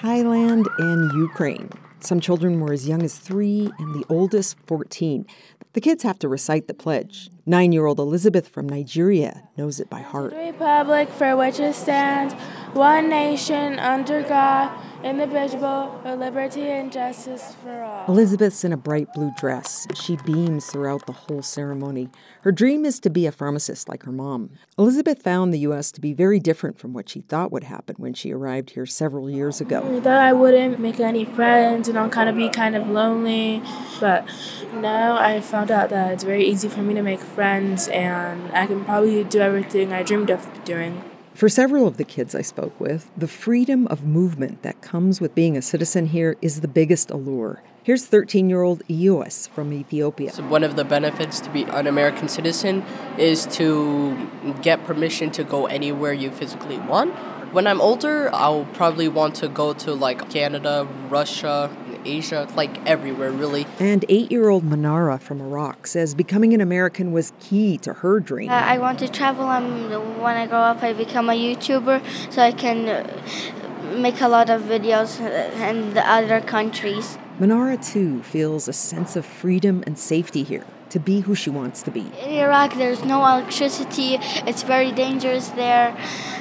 [0.00, 1.70] Thailand, and Ukraine.
[1.98, 5.26] Some children were as young as three, and the oldest 14.
[5.72, 7.30] The kids have to recite the pledge.
[7.46, 10.32] Nine year old Elizabeth from Nigeria knows it by heart.
[10.34, 12.34] Republic for which it stands,
[12.74, 14.70] one nation under God
[15.02, 18.06] indivisible, with liberty and justice for all.
[18.08, 19.86] Elizabeth's in a bright blue dress.
[19.94, 22.08] She beams throughout the whole ceremony.
[22.42, 24.50] Her dream is to be a pharmacist like her mom.
[24.76, 25.92] Elizabeth found the U.S.
[25.92, 29.30] to be very different from what she thought would happen when she arrived here several
[29.30, 29.82] years ago.
[29.96, 33.62] I thought I wouldn't make any friends and I'll kind of be kind of lonely,
[34.00, 34.26] but
[34.74, 38.66] now I found out that it's very easy for me to make friends and I
[38.66, 41.02] can probably do everything I dreamed of doing.
[41.38, 45.36] For several of the kids I spoke with, the freedom of movement that comes with
[45.36, 47.62] being a citizen here is the biggest allure.
[47.84, 50.32] Here's 13 year old Ios from Ethiopia.
[50.32, 52.84] So one of the benefits to be an American citizen
[53.18, 54.28] is to
[54.62, 57.14] get permission to go anywhere you physically want.
[57.52, 61.70] When I'm older, I'll probably want to go to like Canada, Russia,
[62.08, 63.66] Asia, like everywhere, really.
[63.78, 68.18] And eight year old Manara from Iraq says becoming an American was key to her
[68.20, 68.50] dream.
[68.50, 69.90] Uh, I want to travel, and
[70.22, 74.50] when I grow up, I become a YouTuber so I can uh, make a lot
[74.50, 75.20] of videos
[75.68, 77.18] in the other countries.
[77.38, 81.82] Manara, too, feels a sense of freedom and safety here to be who she wants
[81.82, 82.00] to be.
[82.24, 84.18] In Iraq, there's no electricity,
[84.48, 85.96] it's very dangerous there,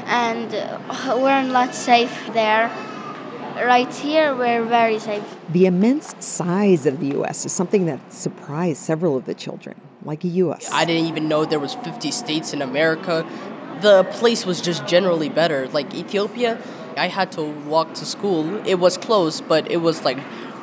[0.05, 2.71] and uh, we're not safe there.
[3.65, 5.23] Right here, we're very safe.
[5.49, 7.43] The immense size of the U.S.
[7.43, 10.69] is something that surprised several of the children, like a U.S.
[10.71, 13.25] I didn't even know there was 50 states in America.
[13.81, 15.67] The place was just generally better.
[15.69, 16.61] Like Ethiopia,
[16.95, 18.65] I had to walk to school.
[18.67, 20.19] It was close, but it was like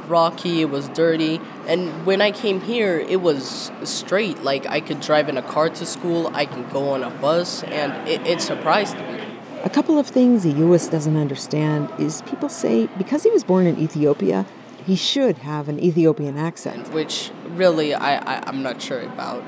[0.09, 1.41] rocky, it was dirty.
[1.67, 4.45] And when I came here, it was straight.
[4.45, 7.65] Like I could drive in a car to school, I can go on a bus,
[7.65, 9.24] and it, it surprised me.
[9.65, 10.89] A couple of things the U.S.
[10.89, 14.45] doesn't understand is people say because he was born in Ethiopia,
[14.85, 16.93] he should have an Ethiopian accent.
[16.93, 19.43] Which really I, I, I'm not sure about.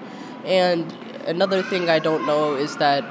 [0.46, 0.90] And
[1.26, 3.04] another thing I don't know is that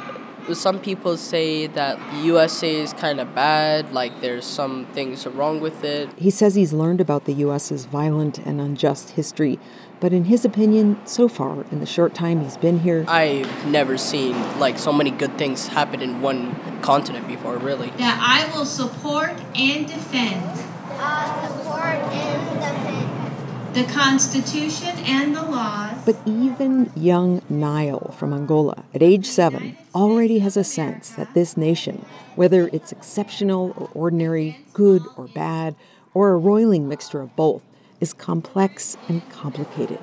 [0.53, 5.59] some people say that the USA is kind of bad, like there's some things wrong
[5.59, 6.09] with it.
[6.17, 9.59] He says he's learned about the US's violent and unjust history,
[10.05, 13.97] but in his opinion, so far, in the short time he's been here, I've never
[13.97, 17.89] seen like so many good things happen in one continent before, really.
[17.97, 20.63] That I will support and defend.
[20.91, 23.75] Uh, support and defend.
[23.75, 25.97] The Constitution and the laws.
[26.05, 31.57] But even young Nile from Angola, at age seven, already has a sense that this
[31.57, 35.75] nation, whether it's exceptional or ordinary, good or bad,
[36.13, 37.63] or a roiling mixture of both,
[38.05, 39.97] is complex and complicated.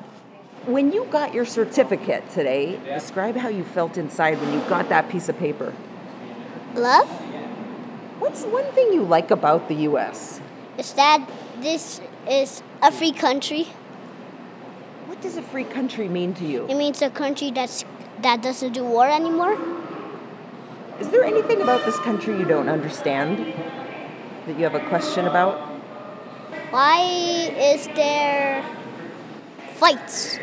[0.67, 5.09] When you got your certificate today, describe how you felt inside when you got that
[5.09, 5.73] piece of paper.
[6.75, 7.09] Love?
[8.19, 10.41] What's one thing you like about the U.S.?
[10.79, 11.21] Is that
[11.61, 13.65] this is a free country.
[15.07, 16.67] What does a free country mean to you?
[16.67, 17.85] It means a country that's
[18.23, 19.57] that doesn't do war anymore.
[20.99, 23.39] Is there anything about this country you don't understand?
[24.47, 25.72] That you have a question about?
[26.73, 28.65] Why is there
[29.75, 30.39] fights?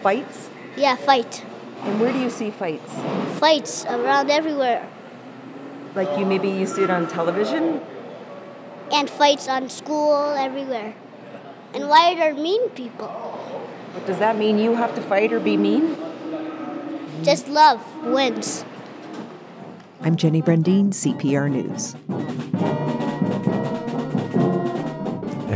[0.00, 0.48] Fights?
[0.78, 1.44] Yeah, fight.
[1.82, 2.90] And where do you see fights?
[3.38, 4.88] Fights around everywhere.
[5.94, 7.82] Like you maybe you see it on television?
[8.90, 10.94] And fights on school everywhere.
[11.74, 13.08] And why are there mean people?
[13.92, 14.58] What does that mean?
[14.58, 15.98] You have to fight or be mean?
[17.22, 18.64] Just love wins.
[20.00, 21.94] I'm Jenny Brundin, CPR News.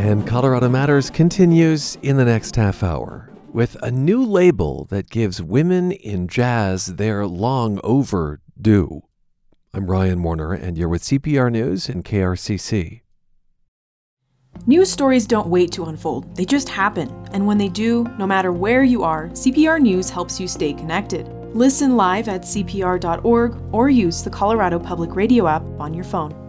[0.03, 5.41] And Colorado Matters continues in the next half hour with a new label that gives
[5.41, 9.03] women in jazz their long overdue.
[9.73, 12.99] I'm Ryan Warner, and you're with CPR News and KRCC.
[14.67, 17.07] News stories don't wait to unfold, they just happen.
[17.31, 21.29] And when they do, no matter where you are, CPR News helps you stay connected.
[21.55, 26.42] Listen live at CPR.org or use the Colorado Public Radio app on your phone.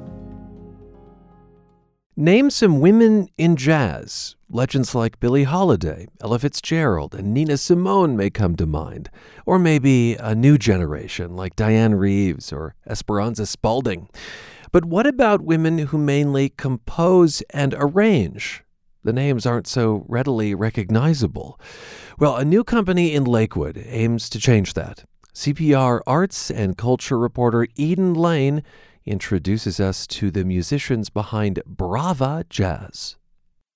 [2.17, 4.37] Name some women in jazz.
[4.49, 9.11] Legends like Billie Holiday, Ella Fitzgerald, and Nina Simone may come to mind.
[9.47, 14.09] Or maybe a new generation like Dianne Reeves or Esperanza Spalding.
[14.71, 18.63] But what about women who mainly compose and arrange?
[19.03, 21.59] The names aren't so readily recognizable.
[22.21, 25.05] Well, a new company in Lakewood aims to change that.
[25.35, 28.63] CPR arts and culture reporter Eden Lane
[29.07, 33.17] introduces us to the musicians behind Brava Jazz.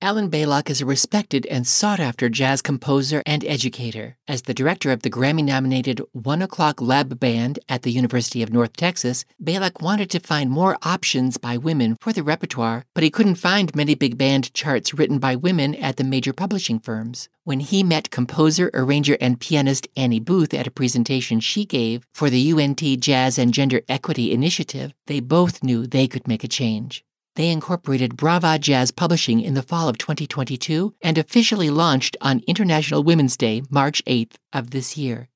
[0.00, 4.16] Alan Baylock is a respected and sought after jazz composer and educator.
[4.28, 8.52] As the director of the Grammy nominated One O'Clock Lab Band at the University of
[8.52, 13.10] North Texas, Baylock wanted to find more options by women for the repertoire, but he
[13.10, 17.28] couldn't find many big band charts written by women at the major publishing firms.
[17.42, 22.30] When he met composer, arranger, and pianist Annie Booth at a presentation she gave for
[22.30, 27.04] the UNT Jazz and Gender Equity Initiative, they both knew they could make a change.
[27.38, 33.04] They incorporated Brava Jazz Publishing in the fall of 2022 and officially launched on International
[33.04, 35.28] Women's Day, March 8th of this year.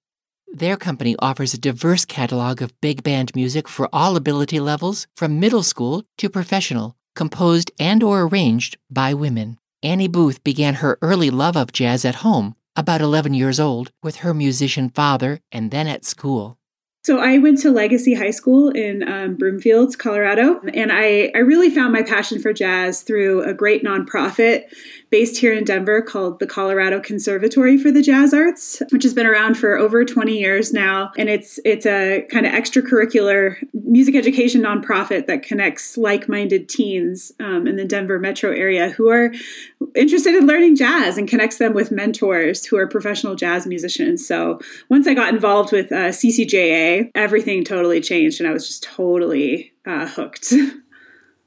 [0.53, 5.38] Their company offers a diverse catalog of big band music for all ability levels, from
[5.38, 9.59] middle school to professional, composed and or arranged by women.
[9.81, 14.17] Annie Booth began her early love of jazz at home, about 11 years old, with
[14.17, 16.59] her musician father and then at school.
[17.05, 21.69] So I went to Legacy High School in um, Broomfield, Colorado, and I, I really
[21.69, 24.73] found my passion for jazz through a great nonprofit
[25.12, 29.27] based here in Denver called the Colorado Conservatory for the Jazz Arts, which has been
[29.27, 31.12] around for over 20 years now.
[31.18, 37.66] And it's it's a kind of extracurricular music education nonprofit that connects like-minded teens um,
[37.66, 39.35] in the Denver metro area who are
[39.94, 44.27] interested in learning jazz and connects them with mentors who are professional jazz musicians.
[44.27, 48.83] So once I got involved with uh, CCJA, everything totally changed, and I was just
[48.83, 50.55] totally uh, hooked.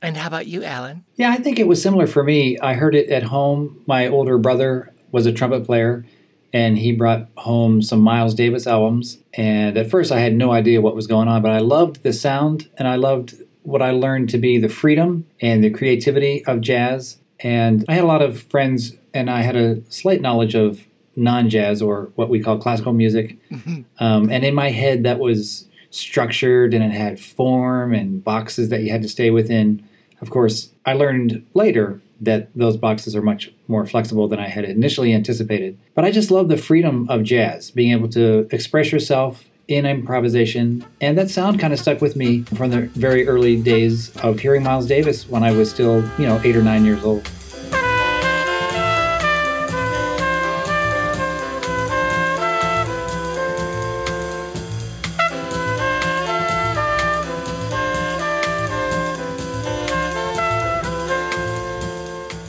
[0.05, 1.03] And how about you, Alan?
[1.15, 2.59] Yeah, I think it was similar for me.
[2.59, 3.81] I heard it at home.
[3.87, 6.05] My older brother was a trumpet player,
[6.53, 9.17] and he brought home some Miles Davis albums.
[9.33, 12.13] And at first, I had no idea what was going on, but I loved the
[12.13, 16.61] sound, and I loved what I learned to be the freedom and the creativity of
[16.61, 17.17] jazz.
[17.39, 21.49] And I had a lot of friends, and I had a slight knowledge of non
[21.49, 23.39] jazz or what we call classical music.
[23.49, 23.81] Mm-hmm.
[23.97, 28.81] Um, and in my head, that was structured and it had form and boxes that
[28.81, 29.81] you had to stay within.
[30.25, 34.65] Of course, I learned later that those boxes are much more flexible than I had
[34.65, 35.77] initially anticipated.
[35.93, 40.83] But I just love the freedom of jazz, being able to express yourself in improvisation.
[40.99, 44.63] And that sound kind of stuck with me from the very early days of hearing
[44.63, 47.29] Miles Davis when I was still, you know, eight or nine years old.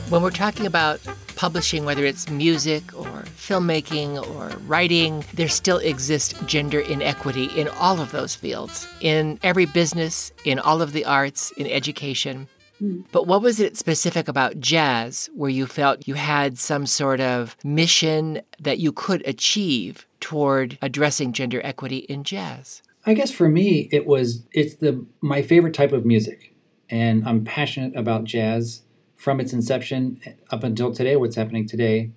[0.09, 1.01] When we're talking about
[1.35, 7.99] publishing, whether it's music or filmmaking or writing, there still exists gender inequity in all
[7.99, 12.47] of those fields, in every business, in all of the arts, in education.
[12.79, 13.01] Hmm.
[13.11, 17.57] But what was it specific about jazz where you felt you had some sort of
[17.65, 22.81] mission that you could achieve toward addressing gender equity in jazz?
[23.05, 26.53] I guess for me it was it's the my favorite type of music
[26.89, 28.83] and I'm passionate about jazz
[29.27, 32.09] from its inception up until today, what's happening today.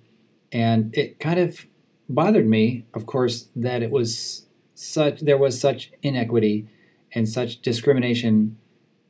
[0.49, 1.65] And it kind of
[2.07, 4.45] bothered me, of course, that it was
[4.75, 6.69] such there was such inequity
[7.11, 8.57] and such discrimination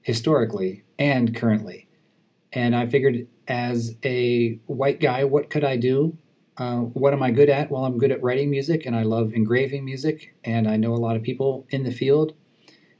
[0.02, 1.88] historically and currently.
[2.52, 6.18] And I figured, as a white guy, what could I do?
[6.58, 7.70] Uh, what am I good at?
[7.70, 11.04] Well, I'm good at writing music and I love engraving music, and I know a
[11.06, 12.34] lot of people in the field.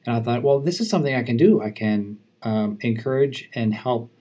[0.06, 1.60] And I thought, well, this is something I can do.
[1.60, 4.12] I can um, encourage and help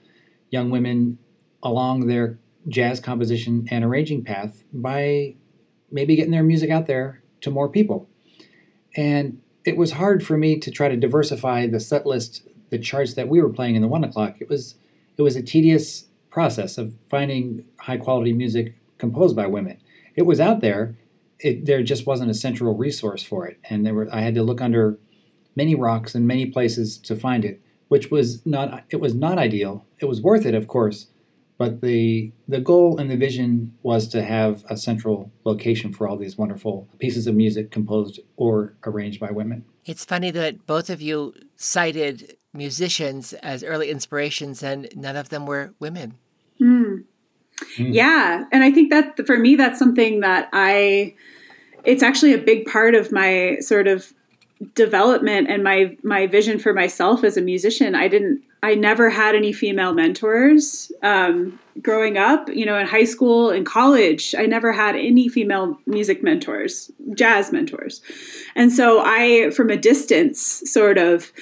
[0.51, 1.19] young women
[1.63, 5.35] along their jazz composition and arranging path by
[5.91, 8.09] maybe getting their music out there to more people.
[8.97, 13.15] And it was hard for me to try to diversify the set list, the charts
[13.15, 14.37] that we were playing in the one o'clock.
[14.41, 14.75] It was
[15.17, 19.79] it was a tedious process of finding high quality music composed by women.
[20.15, 20.97] It was out there.
[21.39, 24.43] It, there just wasn't a central resource for it, and there were I had to
[24.43, 24.99] look under
[25.57, 27.61] many rocks and many places to find it
[27.91, 29.85] which was not it was not ideal.
[30.01, 31.09] It was worth it, of course,
[31.59, 36.17] but the the goal and the vision was to have a central location for all
[36.17, 39.65] these wonderful pieces of music composed or arranged by women.
[39.85, 45.47] It's funny that both of you cited musicians as early inspirations and none of them
[45.47, 46.15] were women.
[46.61, 47.05] Mm.
[47.77, 47.95] Mm.
[47.95, 51.15] Yeah, and I think that for me that's something that I
[51.85, 54.13] it's actually a big part of my sort of
[54.75, 59.35] development and my my vision for myself as a musician i didn't i never had
[59.35, 64.73] any female mentors um, growing up you know in high school and college i never
[64.73, 68.03] had any female music mentors jazz mentors
[68.55, 71.33] and so i from a distance sort of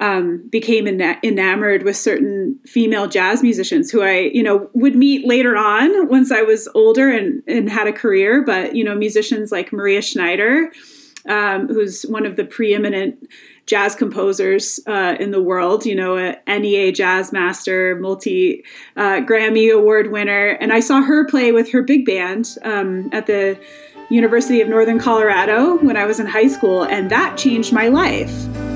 [0.00, 5.24] um, became en- enamored with certain female jazz musicians who I, you know, would meet
[5.24, 8.42] later on once I was older and, and had a career.
[8.42, 10.72] But, you know, musicians like Maria Schneider,
[11.28, 13.28] um, who's one of the preeminent
[13.66, 18.64] jazz composers uh, in the world, you know, a NEA jazz master, multi
[18.96, 20.48] uh, Grammy award winner.
[20.60, 23.58] And I saw her play with her big band um, at the
[24.10, 28.73] University of Northern Colorado when I was in high school, and that changed my life.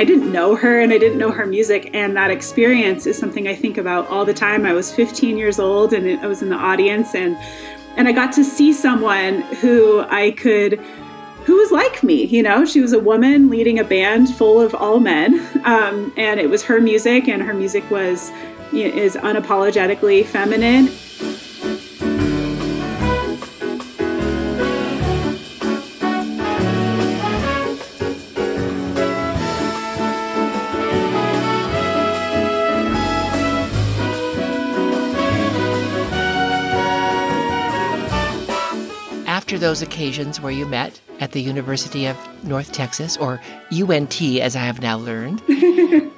[0.00, 1.90] I didn't know her and I didn't know her music.
[1.92, 4.64] And that experience is something I think about all the time.
[4.64, 7.36] I was 15 years old and I was in the audience and
[7.98, 10.78] and I got to see someone who I could
[11.44, 14.74] who was like me you know she was a woman leading a band full of
[14.74, 18.30] all men um, and it was her music and her music was
[18.72, 20.88] is unapologetically feminine
[39.60, 43.40] those occasions where you met at the University of North Texas, or
[43.70, 45.40] UNT as I have now learned,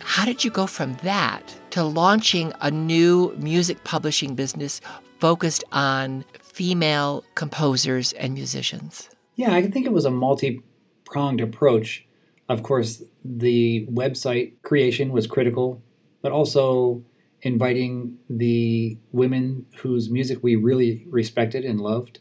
[0.00, 4.80] how did you go from that to launching a new music publishing business
[5.18, 9.10] focused on female composers and musicians?
[9.36, 10.62] Yeah, I think it was a multi
[11.04, 12.06] pronged approach.
[12.48, 15.82] Of course, the website creation was critical,
[16.22, 17.04] but also
[17.42, 22.20] inviting the women whose music we really respected and loved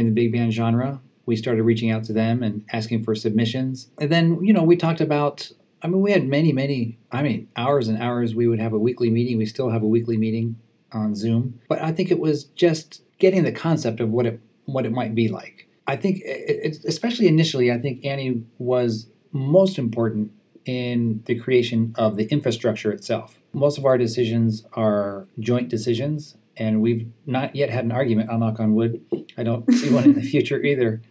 [0.00, 1.00] in the big band genre.
[1.26, 3.88] We started reaching out to them and asking for submissions.
[4.00, 7.48] And then, you know, we talked about, I mean, we had many, many, I mean,
[7.54, 8.34] hours and hours.
[8.34, 9.38] We would have a weekly meeting.
[9.38, 10.56] We still have a weekly meeting
[10.92, 11.60] on Zoom.
[11.68, 15.14] But I think it was just getting the concept of what it what it might
[15.14, 15.68] be like.
[15.86, 20.32] I think, it, especially initially, I think Annie was most important
[20.64, 23.38] in the creation of the infrastructure itself.
[23.52, 28.30] Most of our decisions are joint decisions, and we've not yet had an argument.
[28.30, 29.04] I'll knock on wood.
[29.36, 31.02] I don't see one in the future either.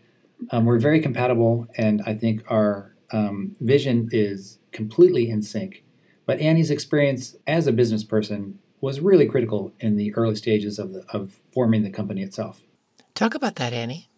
[0.52, 5.84] Um, we're very compatible, and I think our um, vision is completely in sync.
[6.26, 10.94] But Annie's experience as a business person was really critical in the early stages of,
[10.94, 12.62] the, of forming the company itself.
[13.16, 14.10] Talk about that, Annie.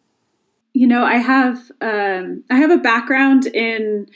[0.74, 4.08] You know, I have um, I have a background in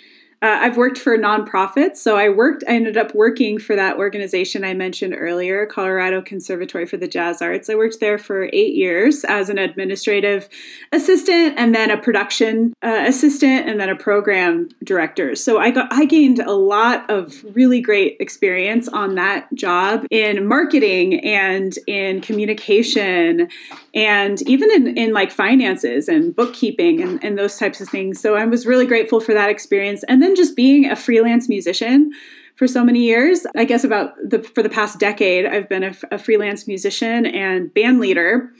[0.41, 1.97] uh, I've worked for nonprofits.
[1.97, 6.85] So I worked, I ended up working for that organization I mentioned earlier, Colorado Conservatory
[6.85, 7.69] for the Jazz Arts.
[7.69, 10.49] I worked there for eight years as an administrative
[10.91, 15.35] assistant and then a production uh, assistant and then a program director.
[15.35, 20.47] So I got, I gained a lot of really great experience on that job in
[20.47, 23.47] marketing and in communication
[23.93, 28.19] and even in, in like finances and bookkeeping and, and those types of things.
[28.19, 30.03] So I was really grateful for that experience.
[30.09, 32.11] And then just being a freelance musician
[32.55, 33.45] for so many years.
[33.55, 37.73] I guess about the for the past decade, I've been a, a freelance musician and
[37.73, 38.51] band leader,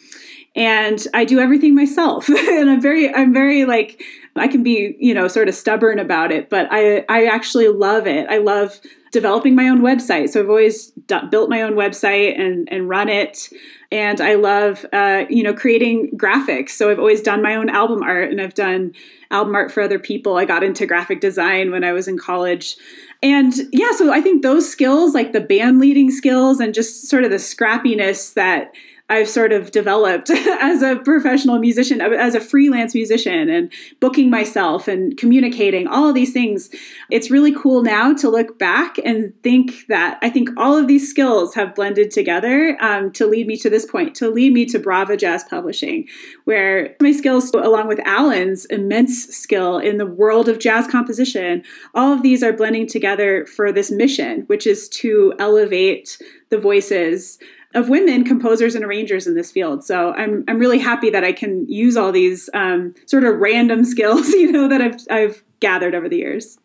[0.55, 2.29] and I do everything myself.
[2.29, 4.03] and I'm very, I'm very like,
[4.35, 8.07] I can be, you know, sort of stubborn about it, but I, I actually love
[8.07, 8.27] it.
[8.29, 8.79] I love
[9.15, 10.27] developing my own website.
[10.29, 13.49] So I've always d- built my own website and and run it.
[13.93, 16.71] And I love, uh, you know, creating graphics.
[16.71, 18.91] So I've always done my own album art, and I've done
[19.31, 20.35] album art for other people.
[20.35, 22.75] I got into graphic design when I was in college.
[23.23, 27.23] And yeah, so I think those skills, like the band leading skills and just sort
[27.23, 28.73] of the scrappiness that
[29.07, 34.87] I've sort of developed as a professional musician, as a freelance musician, and booking myself
[34.87, 36.69] and communicating, all of these things.
[37.11, 41.07] It's really cool now to look back and think that I think all of these
[41.07, 44.79] skills have blended together um, to lead me to this point, to lead me to
[44.79, 46.07] Brava Jazz Publishing,
[46.45, 52.11] where my skills, along with Alan's immense skill in the world of jazz composition, all
[52.11, 56.17] of these are blending together for this mission, which is to elevate
[56.49, 57.37] the voices
[57.75, 59.83] of women composers and arrangers in this field.
[59.83, 63.85] So I'm I'm really happy that I can use all these um, sort of random
[63.93, 66.57] skills, you know, that I've I've gathered over the years.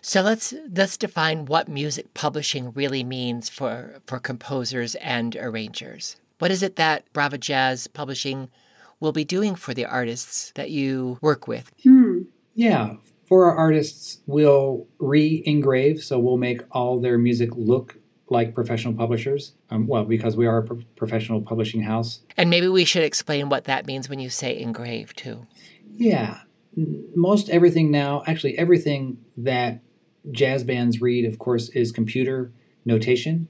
[0.00, 6.16] So let's let's define what music publishing really means for for composers and arrangers.
[6.38, 8.50] What is it that Brava Jazz Publishing
[9.00, 11.72] will be doing for the artists that you work with?
[11.82, 12.22] Hmm.
[12.54, 17.96] Yeah, for our artists, we'll re-engrave, so we'll make all their music look
[18.30, 19.52] like professional publishers.
[19.70, 22.20] Um, well, because we are a pro- professional publishing house.
[22.36, 25.46] And maybe we should explain what that means when you say engrave, too.
[25.94, 26.40] Yeah.
[27.14, 29.80] Most everything now, actually, everything that
[30.32, 32.52] jazz bands read, of course, is computer
[32.84, 33.48] notation.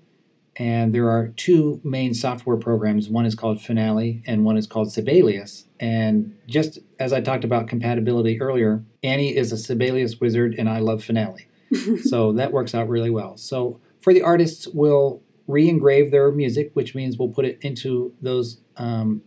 [0.56, 3.08] And there are two main software programs.
[3.08, 5.64] One is called Finale and one is called Sibelius.
[5.80, 10.78] And just as I talked about compatibility earlier, Annie is a Sibelius wizard and I
[10.78, 11.48] love Finale.
[12.04, 13.36] so that works out really well.
[13.36, 18.60] So for the artists, we'll re-engrave their music, which means we'll put it into those
[18.76, 19.22] um,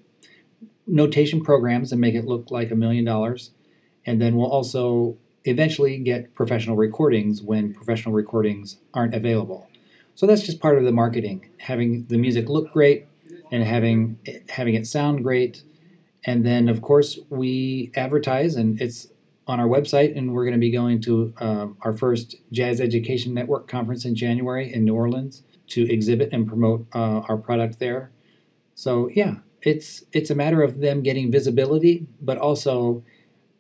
[0.85, 3.49] notation programs and make it look like a million dollars.
[4.05, 9.67] And then we'll also eventually get professional recordings when professional recordings aren't available.
[10.13, 13.07] So that's just part of the marketing, having the music look great
[13.51, 14.19] and having
[14.49, 15.63] having it sound great.
[16.23, 19.07] And then of course we advertise and it's
[19.47, 23.33] on our website, and we're going to be going to uh, our first Jazz Education
[23.33, 28.11] Network conference in January in New Orleans to exhibit and promote uh, our product there.
[28.75, 33.03] So yeah, it's it's a matter of them getting visibility, but also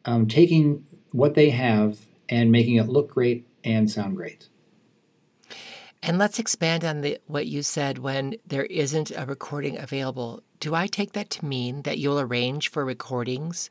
[0.05, 4.49] um, taking what they have and making it look great and sound great.
[6.03, 10.43] And let's expand on the, what you said when there isn't a recording available.
[10.59, 13.69] Do I take that to mean that you'll arrange for recordings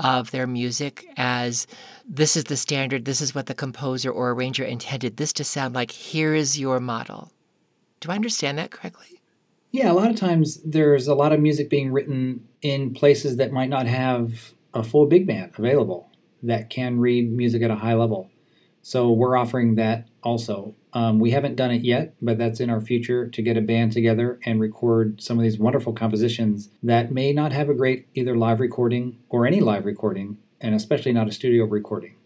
[0.00, 1.66] of their music as
[2.08, 5.74] this is the standard, this is what the composer or arranger intended this to sound
[5.74, 7.32] like, here is your model.
[8.00, 9.20] Do I understand that correctly?
[9.70, 13.52] Yeah, a lot of times there's a lot of music being written in places that
[13.52, 16.10] might not have a full big band available
[16.42, 18.30] that can read music at a high level.
[18.82, 20.74] So we're offering that also.
[20.92, 23.92] Um, we haven't done it yet, but that's in our future to get a band
[23.92, 28.36] together and record some of these wonderful compositions that may not have a great either
[28.36, 32.16] live recording or any live recording, and especially not a studio recording.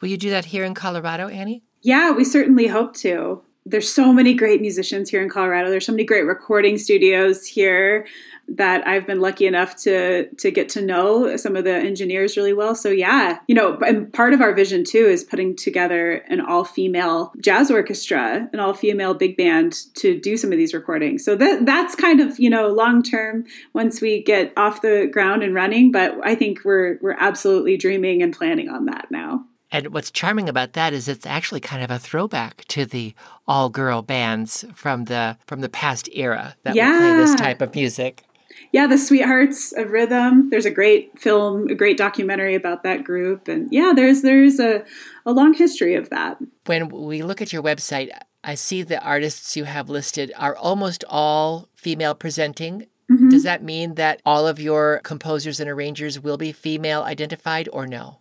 [0.00, 1.62] Will you do that here in Colorado, Annie?
[1.80, 3.42] Yeah, we certainly hope to.
[3.64, 5.70] There's so many great musicians here in Colorado.
[5.70, 8.06] There's so many great recording studios here
[8.48, 12.52] that I've been lucky enough to to get to know some of the engineers really
[12.52, 12.74] well.
[12.74, 17.32] So yeah, you know, and part of our vision too is putting together an all-female
[17.40, 21.24] jazz orchestra, an all-female big band to do some of these recordings.
[21.24, 25.54] So that that's kind of, you know, long-term once we get off the ground and
[25.54, 29.44] running, but I think we're we're absolutely dreaming and planning on that now.
[29.72, 33.14] And what's charming about that is it's actually kind of a throwback to the
[33.48, 36.98] all-girl bands from the from the past era that Yeah.
[36.98, 38.22] play this type of music.
[38.70, 40.50] Yeah, the Sweethearts of Rhythm.
[40.50, 44.84] There's a great film, a great documentary about that group, and yeah, there's there's a,
[45.26, 46.36] a long history of that.
[46.66, 48.10] When we look at your website,
[48.44, 52.86] I see the artists you have listed are almost all female presenting.
[53.10, 53.30] Mhm.
[53.30, 57.86] Does that mean that all of your composers and arrangers will be female identified or
[57.86, 58.18] no?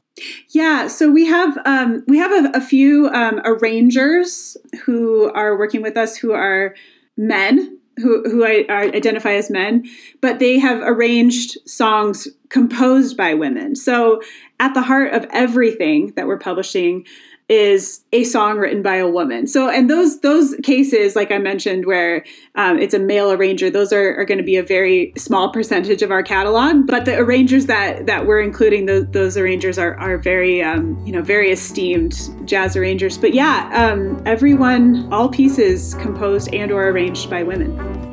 [0.50, 5.82] Yeah, so we have um, we have a, a few um, arrangers who are working
[5.82, 6.76] with us who are
[7.18, 9.86] men who who I, I identify as men,
[10.22, 13.76] but they have arranged songs composed by women.
[13.76, 14.22] So
[14.60, 17.06] at the heart of everything that we're publishing
[17.52, 19.46] is a song written by a woman.
[19.46, 22.24] So and those those cases, like I mentioned, where
[22.56, 26.02] um, it's a male arranger, those are, are going to be a very small percentage
[26.02, 26.88] of our catalog.
[26.88, 31.12] But the arrangers that that we're including, those, those arrangers are are very um, you
[31.12, 33.18] know very esteemed jazz arrangers.
[33.18, 38.11] But yeah, um, everyone, all pieces composed and or arranged by women.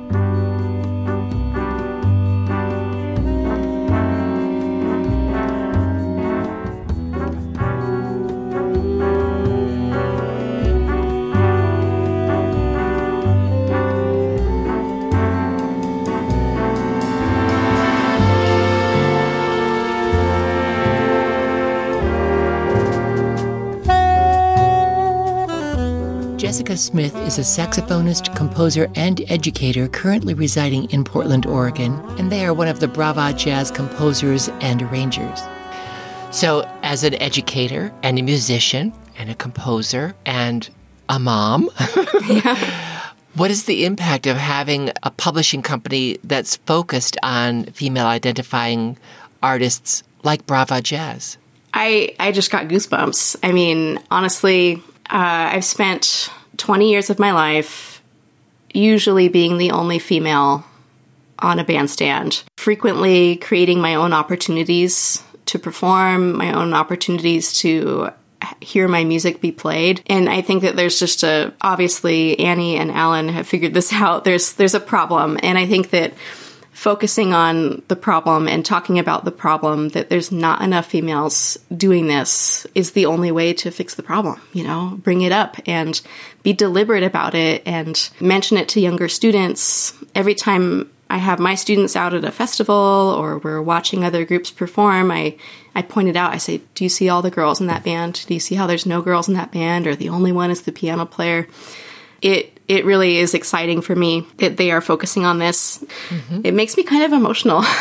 [26.58, 32.44] Jessica Smith is a saxophonist, composer, and educator currently residing in Portland, Oregon, and they
[32.44, 35.40] are one of the Brava Jazz composers and arrangers.
[36.32, 40.68] So, as an educator and a musician and a composer and
[41.08, 41.68] a mom,
[43.36, 48.98] what is the impact of having a publishing company that's focused on female identifying
[49.44, 51.38] artists like Brava Jazz?
[51.72, 53.36] I, I just got goosebumps.
[53.44, 58.02] I mean, honestly, uh, I've spent 20 years of my life
[58.72, 60.64] usually being the only female
[61.38, 68.10] on a bandstand, frequently creating my own opportunities to perform, my own opportunities to
[68.60, 70.02] hear my music be played.
[70.06, 74.24] And I think that there's just a obviously Annie and Alan have figured this out.
[74.24, 75.38] There's there's a problem.
[75.42, 76.12] And I think that
[76.78, 82.06] focusing on the problem and talking about the problem that there's not enough females doing
[82.06, 84.96] this is the only way to fix the problem you know?
[85.02, 86.00] Bring it up and
[86.44, 89.92] be deliberate about it and mention it to younger students.
[90.14, 94.52] Every time i have my students out at a festival or we're watching other groups
[94.52, 95.36] perform i
[95.74, 96.32] i point it out.
[96.32, 98.24] I say do you see all the girls in that band?
[98.28, 100.62] Do you see how there's no girls in that band or the only one is
[100.62, 101.48] the piano player?
[102.22, 105.82] It it really is exciting for me that they are focusing on this.
[106.44, 107.64] It makes me kind of emotional.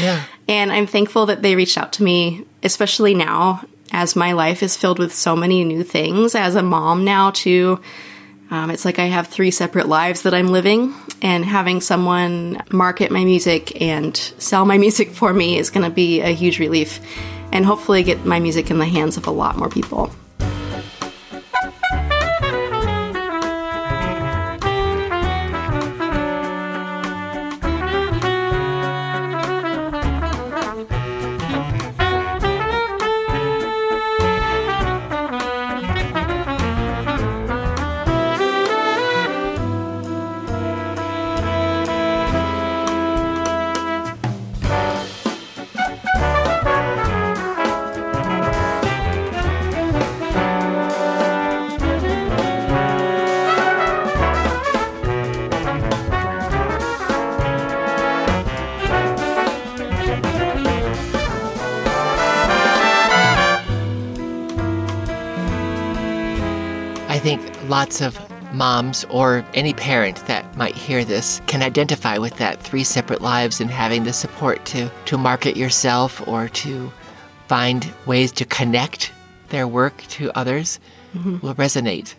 [0.00, 0.24] Yeah.
[0.48, 4.76] and I'm thankful that they reached out to me, especially now as my life is
[4.76, 6.34] filled with so many new things.
[6.34, 7.80] As a mom now, too,
[8.50, 10.92] um, it's like I have three separate lives that I'm living,
[11.22, 15.94] and having someone market my music and sell my music for me is going to
[15.94, 16.98] be a huge relief,
[17.52, 20.10] and hopefully get my music in the hands of a lot more people.
[67.74, 68.12] Lots of
[68.54, 73.60] moms or any parent that might hear this can identify with that three separate lives
[73.60, 76.92] and having the support to, to market yourself or to
[77.48, 79.10] find ways to connect
[79.48, 80.78] their work to others
[81.16, 81.42] Mhm.
[81.42, 82.14] will resonate.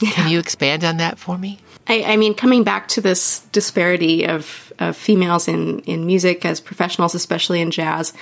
[0.00, 1.60] Can you expand on that for me?
[1.86, 6.60] I, I mean, coming back to this disparity of, of females in, in music as
[6.60, 8.12] professionals, especially in jazz,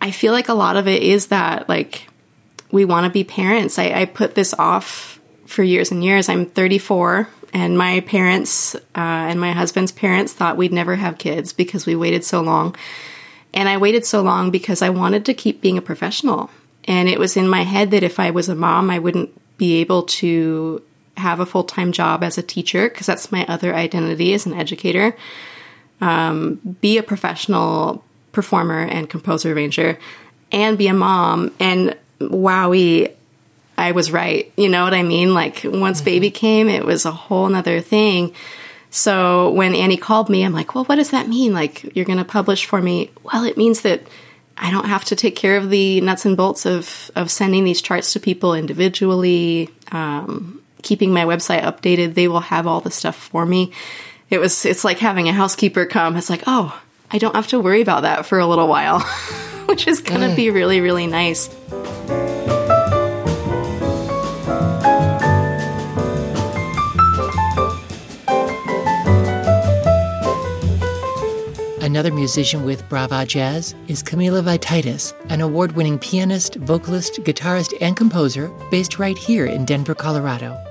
[0.00, 2.08] I feel like a lot of it is that, like,
[2.70, 3.78] we want to be parents.
[3.78, 5.15] I, I put this off
[5.46, 6.28] for years and years.
[6.28, 11.52] I'm 34, and my parents uh, and my husband's parents thought we'd never have kids
[11.52, 12.76] because we waited so long.
[13.54, 16.50] And I waited so long because I wanted to keep being a professional.
[16.84, 19.80] And it was in my head that if I was a mom, I wouldn't be
[19.80, 20.82] able to
[21.16, 24.52] have a full time job as a teacher because that's my other identity as an
[24.52, 25.16] educator.
[26.00, 29.98] Um, be a professional performer and composer arranger,
[30.52, 31.54] and be a mom.
[31.58, 33.15] And wowie,
[33.78, 34.52] I was right.
[34.56, 35.34] You know what I mean?
[35.34, 38.34] Like once baby came, it was a whole nother thing.
[38.90, 41.52] So when Annie called me, I'm like, well, what does that mean?
[41.52, 43.10] Like, you're going to publish for me?
[43.24, 44.00] Well, it means that
[44.56, 47.82] I don't have to take care of the nuts and bolts of, of sending these
[47.82, 52.14] charts to people individually, um, keeping my website updated.
[52.14, 53.72] They will have all the stuff for me.
[54.30, 56.16] It was, it's like having a housekeeper come.
[56.16, 59.00] It's like, oh, I don't have to worry about that for a little while,
[59.66, 60.36] which is going to Mm.
[60.36, 61.48] be really, really nice.
[71.96, 77.96] Another musician with Brava Jazz is Camila Vititis, an award winning pianist, vocalist, guitarist, and
[77.96, 80.62] composer based right here in Denver, Colorado.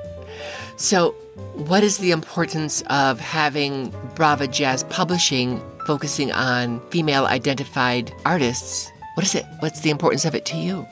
[0.76, 1.14] So,
[1.56, 8.92] what is the importance of having Brava Jazz Publishing focusing on female identified artists?
[9.16, 9.46] What is it?
[9.62, 10.86] What's the importance of it to you?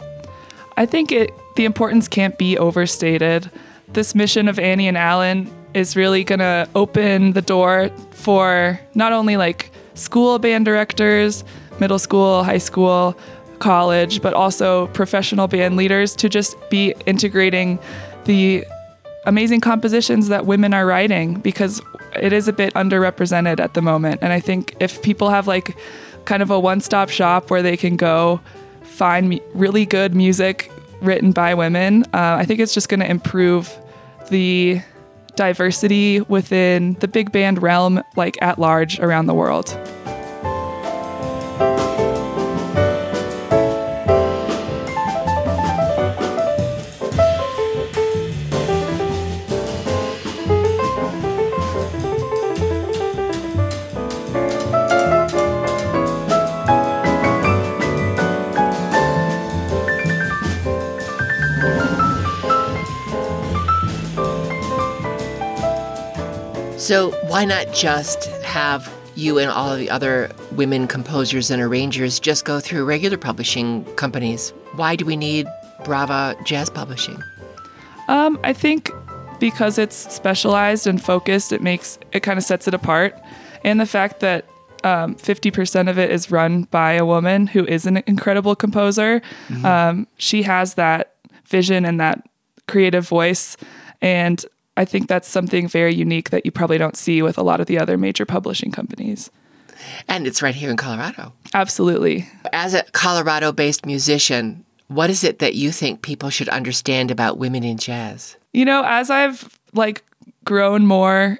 [0.77, 3.51] I think it the importance can't be overstated.
[3.89, 9.13] This mission of Annie and Alan is really going to open the door for not
[9.13, 11.43] only like school band directors,
[11.79, 13.17] middle school, high school,
[13.59, 17.79] college, but also professional band leaders to just be integrating
[18.25, 18.65] the
[19.25, 21.81] amazing compositions that women are writing because
[22.15, 24.19] it is a bit underrepresented at the moment.
[24.21, 25.75] And I think if people have like
[26.25, 28.41] kind of a one stop shop where they can go
[28.83, 30.71] find really good music
[31.01, 33.71] written by women, uh, I think it's just going to improve
[34.29, 34.81] the
[35.35, 39.77] diversity within the big band realm, like at large around the world.
[66.83, 72.19] So, why not just have you and all of the other women composers and arrangers
[72.19, 74.49] just go through regular publishing companies?
[74.75, 75.47] Why do we need
[75.85, 77.23] Brava Jazz Publishing?
[78.09, 78.91] Um, I think
[79.39, 83.17] because it's specialized and focused, it makes it kind of sets it apart,
[83.63, 84.43] and the fact that
[84.83, 89.21] um, 50% of it is run by a woman who is an incredible composer.
[89.47, 89.63] Mhm.
[89.63, 91.13] Um, she has that
[91.45, 92.27] vision and that
[92.67, 93.55] creative voice,
[94.01, 94.45] and
[94.75, 97.67] I think that's something very unique that you probably don't see with a lot of
[97.67, 99.29] the other major publishing companies.
[100.07, 101.33] And it's right here in Colorado.
[101.53, 102.27] Absolutely.
[102.51, 107.37] As a Colorado based musician, what is it that you think people should understand about
[107.37, 108.37] women in jazz?
[108.53, 110.03] You know, as I've like
[110.45, 111.39] grown more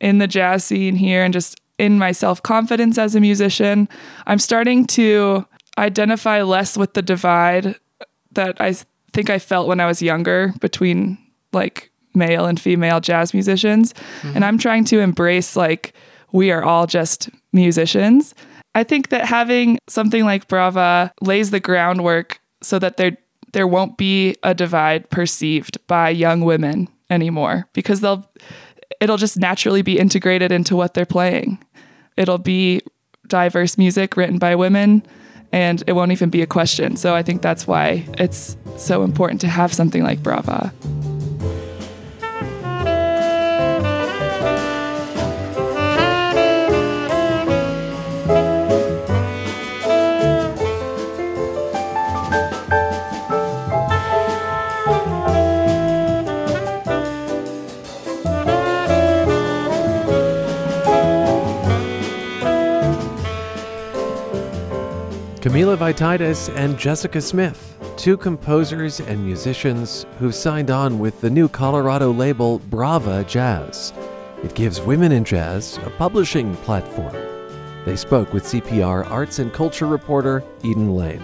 [0.00, 3.88] in the jazz scene here and just in my self-confidence as a musician,
[4.26, 5.46] I'm starting to
[5.78, 7.76] identify less with the divide
[8.32, 8.74] that I
[9.12, 11.18] think I felt when I was younger between
[11.52, 13.92] like male and female jazz musicians.
[13.92, 14.36] Mm-hmm.
[14.36, 15.92] And I'm trying to embrace like
[16.32, 18.34] we are all just musicians.
[18.74, 23.16] I think that having something like Brava lays the groundwork so that there
[23.52, 28.30] there won't be a divide perceived by young women anymore because they'll
[29.00, 31.58] it'll just naturally be integrated into what they're playing.
[32.16, 32.80] It'll be
[33.26, 35.02] diverse music written by women
[35.52, 36.96] and it won't even be a question.
[36.96, 40.72] So I think that's why it's so important to have something like Brava.
[65.70, 71.48] Camila Vititis and Jessica Smith, two composers and musicians who've signed on with the new
[71.48, 73.92] Colorado label Brava Jazz.
[74.42, 77.14] It gives women in jazz a publishing platform.
[77.84, 81.22] They spoke with CPR arts and culture reporter Eden Lane.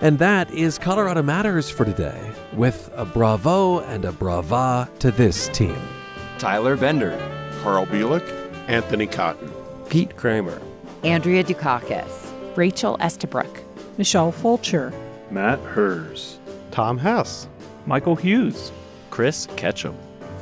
[0.00, 5.48] And that is Colorado Matters for today, with a bravo and a brava to this
[5.48, 5.78] team.
[6.38, 7.18] Tyler Bender,
[7.62, 8.26] Carl Bielek,
[8.66, 9.52] Anthony Cotton,
[9.90, 10.62] Pete Kramer,
[11.04, 12.25] Andrea Dukakis,
[12.56, 13.62] Rachel Estabrook,
[13.98, 14.92] Michelle Fulcher,
[15.30, 16.38] Matt Hers,
[16.70, 17.48] Tom Hess,
[17.86, 18.72] Michael Hughes,
[19.10, 19.96] Chris Ketchum,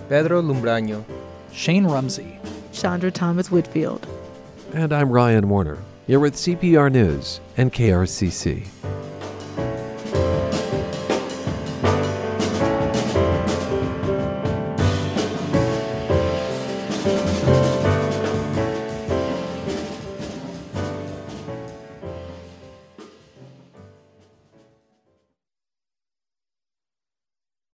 [0.09, 1.05] Pedro Lumbraño,
[1.53, 2.39] Shane Rumsey,
[2.73, 4.07] Chandra Thomas Whitfield.
[4.73, 5.79] And I'm Ryan Warner.
[6.07, 8.67] You're with CPR News and KRCC.